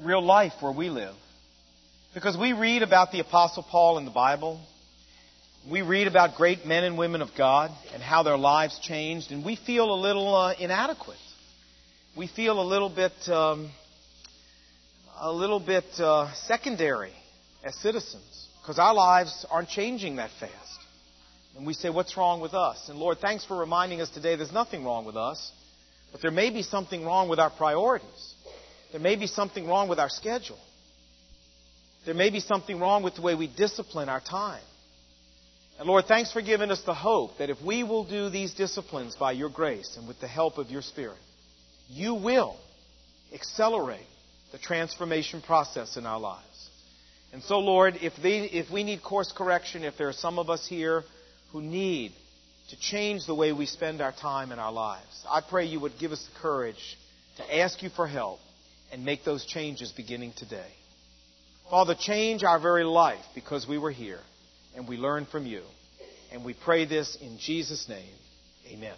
real 0.00 0.22
life 0.22 0.52
where 0.60 0.72
we 0.72 0.88
live. 0.88 1.14
Because 2.14 2.36
we 2.36 2.52
read 2.52 2.82
about 2.82 3.10
the 3.12 3.20
Apostle 3.20 3.64
Paul 3.68 3.98
in 3.98 4.04
the 4.04 4.10
Bible. 4.10 4.60
We 5.70 5.82
read 5.82 6.06
about 6.06 6.36
great 6.36 6.64
men 6.66 6.84
and 6.84 6.96
women 6.96 7.20
of 7.20 7.30
God 7.36 7.70
and 7.92 8.02
how 8.02 8.22
their 8.22 8.36
lives 8.38 8.78
changed, 8.80 9.32
and 9.32 9.44
we 9.44 9.56
feel 9.56 9.92
a 9.92 9.98
little 10.00 10.34
uh, 10.34 10.54
inadequate. 10.58 11.18
We 12.16 12.26
feel 12.26 12.60
a 12.60 12.66
little 12.66 12.88
bit, 12.88 13.12
um, 13.28 13.70
a 15.20 15.32
little 15.32 15.60
bit 15.60 15.84
uh, 15.98 16.32
secondary 16.34 17.12
as 17.64 17.76
citizens 17.76 18.48
because 18.60 18.80
our 18.80 18.92
lives 18.92 19.46
aren't 19.48 19.68
changing 19.68 20.16
that 20.16 20.30
fast. 20.40 20.52
And 21.56 21.64
we 21.64 21.72
say, 21.72 21.88
what's 21.88 22.16
wrong 22.16 22.40
with 22.40 22.52
us? 22.52 22.88
And 22.88 22.98
Lord, 22.98 23.18
thanks 23.18 23.44
for 23.44 23.56
reminding 23.56 24.00
us 24.00 24.10
today 24.10 24.34
there's 24.34 24.52
nothing 24.52 24.84
wrong 24.84 25.04
with 25.04 25.16
us, 25.16 25.52
but 26.10 26.20
there 26.20 26.32
may 26.32 26.50
be 26.50 26.62
something 26.62 27.04
wrong 27.04 27.28
with 27.28 27.38
our 27.38 27.50
priorities. 27.50 28.34
There 28.90 29.00
may 29.00 29.14
be 29.14 29.28
something 29.28 29.68
wrong 29.68 29.88
with 29.88 30.00
our 30.00 30.08
schedule. 30.08 30.58
There 32.06 32.14
may 32.14 32.30
be 32.30 32.40
something 32.40 32.80
wrong 32.80 33.04
with 33.04 33.14
the 33.14 33.22
way 33.22 33.36
we 33.36 33.46
discipline 33.46 34.08
our 34.08 34.20
time. 34.20 34.62
And 35.78 35.86
Lord, 35.86 36.06
thanks 36.06 36.32
for 36.32 36.42
giving 36.42 36.72
us 36.72 36.82
the 36.82 36.94
hope 36.94 37.38
that 37.38 37.50
if 37.50 37.62
we 37.62 37.84
will 37.84 38.04
do 38.04 38.30
these 38.30 38.52
disciplines 38.52 39.14
by 39.14 39.30
your 39.32 39.48
grace 39.48 39.96
and 39.96 40.08
with 40.08 40.20
the 40.20 40.28
help 40.28 40.58
of 40.58 40.70
your 40.70 40.82
Spirit, 40.82 41.16
you 41.90 42.14
will 42.14 42.56
accelerate 43.34 44.06
the 44.52 44.58
transformation 44.58 45.42
process 45.42 45.96
in 45.96 46.06
our 46.06 46.20
lives. 46.20 46.70
And 47.32 47.42
so, 47.42 47.58
Lord, 47.58 47.96
if, 48.02 48.12
they, 48.22 48.40
if 48.40 48.70
we 48.70 48.82
need 48.82 49.02
course 49.02 49.32
correction, 49.32 49.84
if 49.84 49.96
there 49.96 50.08
are 50.08 50.12
some 50.12 50.38
of 50.38 50.50
us 50.50 50.66
here 50.66 51.04
who 51.52 51.62
need 51.62 52.12
to 52.70 52.78
change 52.78 53.26
the 53.26 53.34
way 53.34 53.52
we 53.52 53.66
spend 53.66 54.00
our 54.00 54.12
time 54.12 54.52
in 54.52 54.58
our 54.58 54.72
lives, 54.72 55.24
I 55.28 55.40
pray 55.40 55.66
you 55.66 55.80
would 55.80 55.98
give 55.98 56.12
us 56.12 56.24
the 56.24 56.40
courage 56.40 56.98
to 57.36 57.58
ask 57.58 57.82
you 57.82 57.90
for 57.90 58.06
help 58.06 58.40
and 58.92 59.04
make 59.04 59.24
those 59.24 59.44
changes 59.44 59.92
beginning 59.92 60.32
today. 60.36 60.70
Father, 61.68 61.94
change 61.98 62.42
our 62.42 62.58
very 62.58 62.84
life 62.84 63.24
because 63.34 63.66
we 63.66 63.78
were 63.78 63.92
here 63.92 64.20
and 64.76 64.88
we 64.88 64.96
learned 64.96 65.28
from 65.28 65.46
you. 65.46 65.62
And 66.32 66.44
we 66.44 66.54
pray 66.54 66.84
this 66.84 67.16
in 67.20 67.38
Jesus' 67.38 67.88
name. 67.88 68.14
Amen. 68.72 68.94